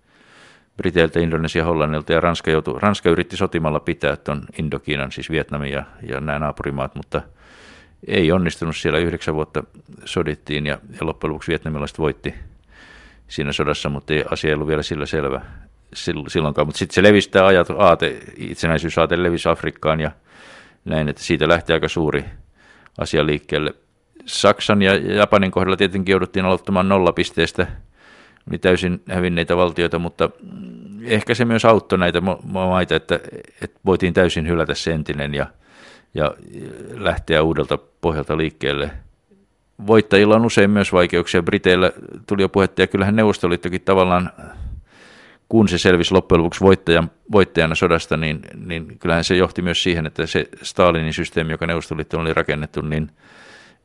Briteiltä, 0.78 1.20
Indonesia, 1.20 1.66
Hollannilta 1.66 2.14
ja 2.14 2.20
Ranska, 2.20 2.52
joutui, 2.52 2.80
Ranska 2.80 3.10
yritti 3.10 3.38
sotimalla 3.38 3.80
pitää 3.80 4.16
tuon 4.16 4.42
Indokiinan, 4.60 5.12
siis 5.12 5.30
Vietnamin 5.30 5.72
ja, 5.72 5.84
ja 6.04 6.20
nämä 6.20 6.40
naapurimaat, 6.40 6.96
mutta 6.96 7.22
ei 8.08 8.32
onnistunut 8.32 8.78
siellä. 8.78 9.00
Yhdeksän 9.00 9.36
vuotta 9.36 9.64
sodittiin 10.06 10.66
ja, 10.66 10.78
ja 10.92 11.06
loppujen 11.06 11.30
lopuksi 11.30 11.50
vietnamilaiset 11.50 12.00
voitti 12.00 12.34
siinä 13.28 13.52
sodassa, 13.52 13.90
mutta 13.90 14.14
ei, 14.14 14.24
asia 14.32 14.48
ei 14.48 14.54
ollut 14.54 14.68
vielä 14.68 14.84
sillä 14.84 15.06
selvä 15.06 15.42
silloinkaan. 16.28 16.68
Mutta 16.68 16.80
sitten 16.80 16.96
se 16.96 17.04
levisi 17.04 17.30
tämä 17.30 17.46
ajat, 17.46 17.68
aate, 17.78 18.20
itsenäisyysaate 18.38 19.24
levisi 19.24 19.50
Afrikkaan 19.50 20.00
ja 20.00 20.12
näin, 20.86 21.10
että 21.10 21.24
siitä 21.24 21.48
lähti 21.48 21.74
aika 21.74 21.88
suuri 21.88 22.26
asia 22.98 23.26
liikkeelle. 23.26 23.74
Saksan 24.26 24.82
ja 24.82 24.96
Japanin 24.96 25.52
kohdalla 25.52 25.78
tietenkin 25.78 26.14
jouduttiin 26.14 26.46
aloittamaan 26.46 26.90
nollapisteestä– 26.90 27.68
oli 28.52 28.58
täysin 28.58 29.02
hävinneitä 29.10 29.58
valtioita, 29.58 30.00
mutta 30.00 30.30
ehkä 31.04 31.34
se 31.34 31.46
myös 31.46 31.66
auttoi 31.66 32.00
näitä 32.00 32.22
maita, 32.44 32.96
että, 32.96 33.20
että 33.62 33.80
voitiin 33.86 34.14
täysin 34.14 34.48
hylätä 34.48 34.74
se 34.74 34.92
entinen 34.92 35.34
ja, 35.34 35.48
ja 36.14 36.34
lähteä 36.94 37.44
uudelta 37.44 37.78
pohjalta 38.02 38.38
liikkeelle. 38.38 38.92
Voittajilla 39.88 40.36
on 40.36 40.46
usein 40.46 40.70
myös 40.70 40.94
vaikeuksia. 40.94 41.44
Briteillä 41.44 41.92
tuli 42.28 42.42
jo 42.42 42.50
puhetta, 42.50 42.82
ja 42.82 42.88
kyllähän 42.88 43.16
Neuvostoliittokin 43.16 43.82
tavallaan, 43.82 44.30
kun 45.50 45.68
se 45.68 45.78
selvisi 45.78 46.14
loppujen 46.14 46.40
lopuksi 46.40 46.62
voittajan, 46.62 47.12
voittajana 47.32 47.76
sodasta, 47.76 48.18
niin, 48.18 48.40
niin 48.66 49.00
kyllähän 49.00 49.24
se 49.24 49.36
johti 49.36 49.62
myös 49.62 49.84
siihen, 49.84 50.06
että 50.06 50.26
se 50.26 50.50
Stalinin 50.62 51.14
systeemi, 51.14 51.52
joka 51.52 51.68
Neuvostoliitto 51.68 52.20
oli 52.20 52.34
rakennettu, 52.34 52.82
niin 52.82 53.12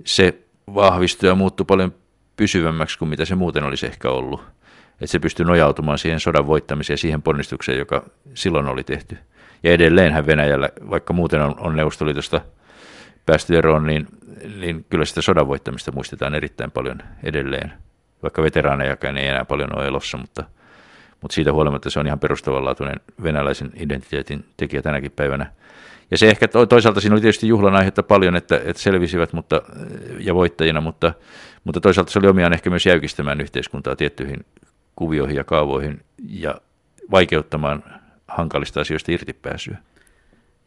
se 0.04 0.38
vahvistui 0.74 1.28
ja 1.28 1.34
muuttui 1.34 1.66
paljon 1.66 1.94
pysyvämmäksi 2.36 2.98
kuin 2.98 3.08
mitä 3.08 3.24
se 3.24 3.34
muuten 3.34 3.64
olisi 3.64 3.86
ehkä 3.86 4.10
ollut. 4.10 4.44
Että 4.92 5.06
se 5.06 5.18
pystyy 5.18 5.46
nojautumaan 5.46 5.98
siihen 5.98 6.20
sodan 6.20 6.46
voittamiseen 6.46 6.94
ja 6.94 6.98
siihen 6.98 7.22
ponnistukseen, 7.22 7.78
joka 7.78 8.04
silloin 8.34 8.68
oli 8.68 8.84
tehty. 8.84 9.18
Ja 9.62 9.72
edelleenhän 9.72 10.26
Venäjällä, 10.26 10.68
vaikka 10.90 11.12
muuten 11.12 11.42
on, 11.42 11.54
on 11.58 11.76
Neuvostoliitosta 11.76 12.40
päästy 13.26 13.58
eroon, 13.58 13.86
niin, 13.86 14.06
niin 14.56 14.86
kyllä 14.90 15.04
sitä 15.04 15.22
sodan 15.22 15.48
voittamista 15.48 15.92
muistetaan 15.92 16.34
erittäin 16.34 16.70
paljon 16.70 16.98
edelleen. 17.22 17.72
Vaikka 18.22 18.42
veteraanejakaan 18.42 19.18
ei 19.18 19.28
enää 19.28 19.44
paljon 19.44 19.78
ole 19.78 19.86
elossa, 19.86 20.18
mutta, 20.18 20.44
mutta 21.20 21.34
siitä 21.34 21.52
huolimatta 21.52 21.90
se 21.90 22.00
on 22.00 22.06
ihan 22.06 22.20
perustavanlaatuinen 22.20 23.00
venäläisen 23.22 23.70
identiteetin 23.76 24.44
tekijä 24.56 24.82
tänäkin 24.82 25.12
päivänä. 25.12 25.52
Ja 26.10 26.18
se 26.18 26.28
ehkä 26.28 26.48
toisaalta 26.68 27.00
siinä 27.00 27.14
oli 27.14 27.20
tietysti 27.20 27.48
juhlan 27.48 27.76
aihetta 27.76 28.02
paljon, 28.02 28.36
että, 28.36 28.60
että 28.64 28.82
selvisivät 28.82 29.32
mutta, 29.32 29.62
ja 30.18 30.34
voittajina, 30.34 30.80
mutta, 30.80 31.12
mutta 31.66 31.80
toisaalta 31.80 32.12
se 32.12 32.18
oli 32.18 32.28
omiaan 32.28 32.52
ehkä 32.52 32.70
myös 32.70 32.86
jäykistämään 32.86 33.40
yhteiskuntaa 33.40 33.96
tiettyihin 33.96 34.46
kuvioihin 34.96 35.36
ja 35.36 35.44
kaavoihin 35.44 36.04
ja 36.28 36.54
vaikeuttamaan 37.10 37.84
hankalista 38.28 38.80
asioista 38.80 39.12
irtipääsyä. 39.12 39.76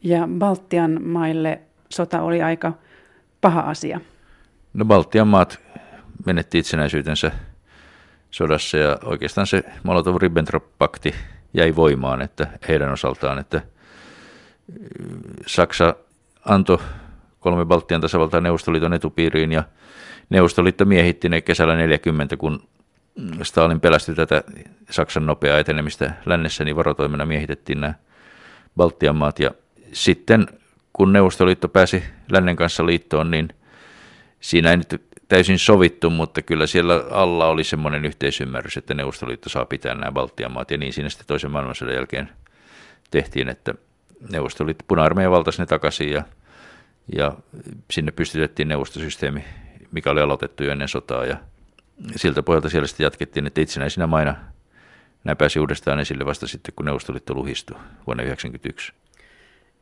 Ja 0.02 0.28
Baltian 0.38 1.02
maille 1.04 1.60
sota 1.88 2.22
oli 2.22 2.42
aika 2.42 2.72
paha 3.40 3.60
asia. 3.60 4.00
No 4.74 4.84
Baltian 4.84 5.28
maat 5.28 5.60
menetti 6.26 6.58
itsenäisyytensä 6.58 7.30
sodassa 8.30 8.76
ja 8.76 8.98
oikeastaan 9.04 9.46
se 9.46 9.64
Molotov-Ribbentrop-pakti 9.82 11.14
jäi 11.54 11.76
voimaan 11.76 12.22
että 12.22 12.46
heidän 12.68 12.92
osaltaan, 12.92 13.38
että 13.38 13.62
Saksa 15.46 15.94
antoi 16.44 16.78
kolme 17.40 17.64
Baltian 17.64 18.00
tasavaltaa 18.00 18.40
Neuvostoliiton 18.40 18.92
etupiiriin 18.92 19.52
ja 19.52 19.64
Neuvostoliitto 20.30 20.84
miehitti 20.84 21.28
ne 21.28 21.40
kesällä 21.40 21.76
40, 21.76 22.36
kun 22.36 22.62
Stalin 23.42 23.80
pelästyi 23.80 24.14
tätä 24.14 24.44
Saksan 24.90 25.26
nopeaa 25.26 25.58
etenemistä 25.58 26.12
lännessä, 26.26 26.64
niin 26.64 26.76
varotoimena 26.76 27.26
miehitettiin 27.26 27.80
nämä 27.80 27.94
Baltian 28.76 29.16
maat. 29.16 29.38
Ja 29.38 29.50
sitten 29.92 30.46
kun 30.92 31.12
Neuvostoliitto 31.12 31.68
pääsi 31.68 32.02
lännen 32.32 32.56
kanssa 32.56 32.86
liittoon, 32.86 33.30
niin 33.30 33.48
siinä 34.40 34.70
ei 34.70 34.76
nyt 34.76 35.02
täysin 35.28 35.58
sovittu, 35.58 36.10
mutta 36.10 36.42
kyllä 36.42 36.66
siellä 36.66 37.04
alla 37.10 37.46
oli 37.46 37.64
semmoinen 37.64 38.04
yhteisymmärrys, 38.04 38.76
että 38.76 38.94
Neuvostoliitto 38.94 39.48
saa 39.48 39.64
pitää 39.64 39.94
nämä 39.94 40.12
Baltian 40.12 40.52
maat. 40.52 40.70
Ja 40.70 40.78
niin 40.78 40.92
siinä 40.92 41.08
sitten 41.08 41.26
toisen 41.26 41.50
maailmansodan 41.50 41.94
jälkeen 41.94 42.28
tehtiin, 43.10 43.48
että 43.48 43.74
Neuvostoliitto, 44.32 44.84
puna-armeija 44.88 45.30
valtasi 45.30 45.62
ne 45.62 45.66
takaisin 45.66 46.10
ja, 46.10 46.22
ja 47.16 47.32
sinne 47.90 48.12
pystytettiin 48.12 48.68
neuvostosysteemi, 48.68 49.44
mikä 49.92 50.10
oli 50.10 50.20
aloitettu 50.20 50.64
jo 50.64 50.72
ennen 50.72 50.88
sotaa. 50.88 51.24
Ja 51.24 51.36
siltä 52.16 52.42
pohjalta 52.42 52.68
siellä 52.68 52.86
sitten 52.86 53.04
jatkettiin, 53.04 53.46
että 53.46 53.60
itsenäisinä 53.60 54.06
maina 54.06 54.34
nämä 55.24 55.36
pääsi 55.36 55.60
uudestaan 55.60 56.00
esille 56.00 56.26
vasta 56.26 56.46
sitten, 56.46 56.74
kun 56.76 56.86
Neuvostoliitto 56.86 57.34
luhistui 57.34 57.76
vuonna 58.06 58.22
1991. 58.22 58.92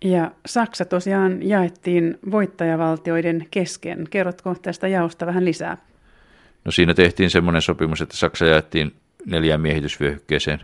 Ja 0.04 0.30
Saksa 0.46 0.84
tosiaan 0.84 1.48
jaettiin 1.48 2.18
voittajavaltioiden 2.30 3.46
kesken. 3.50 4.06
Kerrotko 4.10 4.54
tästä 4.62 4.88
jaosta 4.88 5.26
vähän 5.26 5.44
lisää? 5.44 5.76
No 6.64 6.72
siinä 6.72 6.94
tehtiin 6.94 7.30
semmoinen 7.30 7.62
sopimus, 7.62 8.00
että 8.00 8.16
Saksa 8.16 8.46
jaettiin 8.46 8.94
neljään 9.26 9.60
miehitysvyöhykkeeseen. 9.60 10.60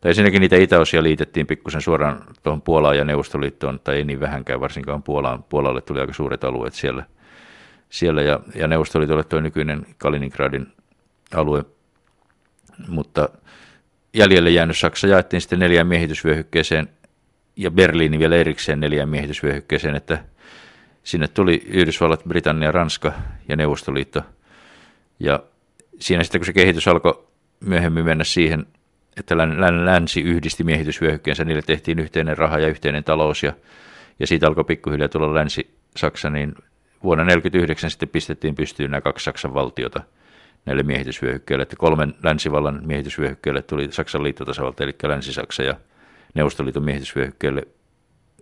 Tai 0.00 0.10
ensinnäkin 0.10 0.40
niitä 0.40 0.56
itäosia 0.56 1.02
liitettiin 1.02 1.46
pikkusen 1.46 1.80
suoraan 1.80 2.24
tuohon 2.42 2.62
Puolaan 2.62 2.98
ja 2.98 3.04
Neuvostoliittoon, 3.04 3.80
tai 3.84 3.96
ei 3.96 4.04
niin 4.04 4.20
vähänkään, 4.20 4.60
varsinkaan 4.60 5.02
Puolaan. 5.02 5.42
Puolalle 5.42 5.80
tuli 5.80 6.00
aika 6.00 6.12
suuret 6.12 6.44
alueet 6.44 6.74
siellä. 6.74 7.04
Siellä 7.90 8.22
ja, 8.22 8.40
ja 8.54 8.68
Neuvostoliitolle 8.68 9.24
tuo 9.24 9.40
nykyinen 9.40 9.86
Kaliningradin 9.98 10.66
alue. 11.34 11.64
Mutta 12.88 13.28
jäljelle 14.14 14.50
jäänyt 14.50 14.78
Saksa 14.78 15.06
jaettiin 15.06 15.40
sitten 15.40 15.58
neljään 15.58 15.86
miehitysvyöhykkeeseen– 15.86 16.88
ja 17.60 17.70
Berliini 17.70 18.18
vielä 18.18 18.36
erikseen 18.36 18.80
neljään 18.80 19.08
miehitysvyöhykkeeseen, 19.08 19.96
että 19.96 20.24
sinne 21.04 21.28
tuli 21.28 21.62
Yhdysvallat, 21.66 22.24
Britannia, 22.28 22.72
Ranska 22.72 23.12
ja 23.48 23.56
Neuvostoliitto. 23.56 24.22
Ja 25.18 25.42
siinä 25.98 26.24
sitten 26.24 26.40
kun 26.40 26.46
se 26.46 26.52
kehitys 26.52 26.88
alkoi 26.88 27.24
myöhemmin 27.60 28.04
mennä 28.04 28.24
siihen, 28.24 28.66
että 29.16 29.38
länsi 29.84 30.20
yhdisti 30.20 30.64
miehitysvyöhykkeensä, 30.64 31.44
niille 31.44 31.62
tehtiin 31.62 31.98
yhteinen 31.98 32.38
raha 32.38 32.58
ja 32.58 32.68
yhteinen 32.68 33.04
talous 33.04 33.42
ja, 33.42 33.52
ja 34.18 34.26
siitä 34.26 34.46
alkoi 34.46 34.64
pikkuhiljaa 34.64 35.08
tulla 35.08 35.34
länsi-Saksa, 35.34 36.30
niin 36.30 36.54
vuonna 37.02 37.24
1949 37.24 37.90
sitten 37.90 38.08
pistettiin 38.08 38.54
pystyyn 38.54 38.90
nämä 38.90 39.00
kaksi 39.00 39.24
Saksan 39.24 39.54
valtiota 39.54 40.00
näille 40.66 40.82
miehitysvyöhykkeille, 40.82 41.62
että 41.62 41.76
kolmen 41.76 42.14
länsivallan 42.22 42.80
miehitysvyöhykkeelle 42.84 43.62
tuli 43.62 43.92
Saksan 43.92 44.22
liittotasavalta, 44.22 44.84
eli 44.84 44.94
Länsi-Saksa 45.02 45.62
ja 45.62 45.74
Neuvostoliiton 46.34 46.82
miehitysvyöhykkeelle 46.82 47.62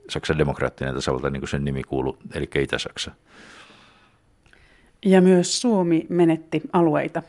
Saksan 0.09 0.38
demokraattinen 0.38 0.94
tasavalta, 0.94 1.31
niin 1.31 1.40
kuin 1.40 1.49
sen 1.49 1.64
nimi 1.64 1.83
kuuluu, 1.83 2.18
eli 2.35 2.49
Itä-Saksa. 2.55 3.11
Ja 5.05 5.21
myös 5.21 5.61
Suomi 5.61 6.07
menetti 6.09 6.62
alueita. 6.73 7.23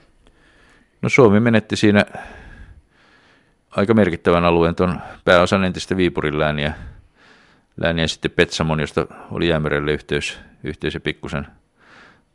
No 1.02 1.10
Suomi 1.10 1.40
menetti 1.40 1.76
siinä 1.76 2.06
aika 3.72 3.94
merkittävän 3.94 4.46
alueen 4.46 4.76
tuon 4.76 5.00
pääosan 5.26 5.64
entistä 5.64 5.98
Viipurin 5.98 6.40
lääniä, 6.40 6.74
lääniä 7.82 8.08
sitten 8.08 8.32
Petsamon, 8.32 8.80
josta 8.80 9.08
oli 9.32 9.48
Jäämerelle 9.48 9.92
yhteys, 9.92 10.40
yhteys 10.64 10.94
ja 10.94 11.00
pikkusen 11.00 11.48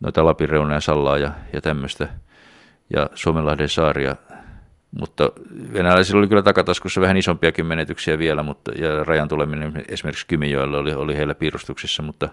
noita 0.01 0.25
Lapin 0.25 0.49
reunaa 0.49 0.75
ja 0.75 0.81
Sallaa 0.81 1.19
ja, 1.19 1.33
ja 1.53 1.61
tämmöistä, 1.61 2.09
ja 2.91 3.11
Suomenlahden 3.15 3.69
saaria 3.69 4.17
mutta 5.01 5.33
venäläisillä 5.73 6.19
oli 6.19 6.29
kyllä 6.29 6.43
takataskussa 6.43 7.01
vähän 7.01 7.17
isompiakin 7.17 7.67
menetyksiä 7.67 8.19
vielä, 8.19 8.43
mutta, 8.43 8.73
ja 8.73 9.05
rajan 9.05 9.29
tuleminen 9.29 9.85
esimerkiksi 9.89 10.27
Kymijoella 10.27 10.79
oli, 10.79 10.95
oli 10.95 11.17
heillä 11.17 11.35
piirustuksissa, 11.35 12.03
mutta, 12.03 12.29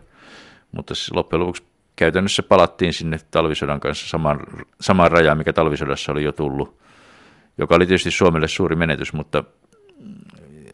mutta 0.71 0.95
siis 0.95 1.11
loppujen 1.11 1.39
lopuksi 1.39 1.63
käytännössä 1.95 2.43
palattiin 2.43 2.93
sinne 2.93 3.19
talvisodan 3.31 3.79
kanssa 3.79 4.09
samaan, 4.09 4.39
samaan 4.81 5.11
rajaan, 5.11 5.37
mikä 5.37 5.53
talvisodassa 5.53 6.11
oli 6.11 6.23
jo 6.23 6.31
tullut, 6.31 6.77
joka 7.57 7.75
oli 7.75 7.85
tietysti 7.85 8.11
Suomelle 8.11 8.47
suuri 8.47 8.75
menetys, 8.75 9.13
mutta 9.13 9.43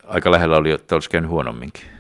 aika 0.08 0.32
lähellä 0.32 0.58
oli, 0.58 0.72
että 0.72 0.96
olisi 0.96 1.10
käynyt 1.10 1.32
huonomminkin. 1.32 1.97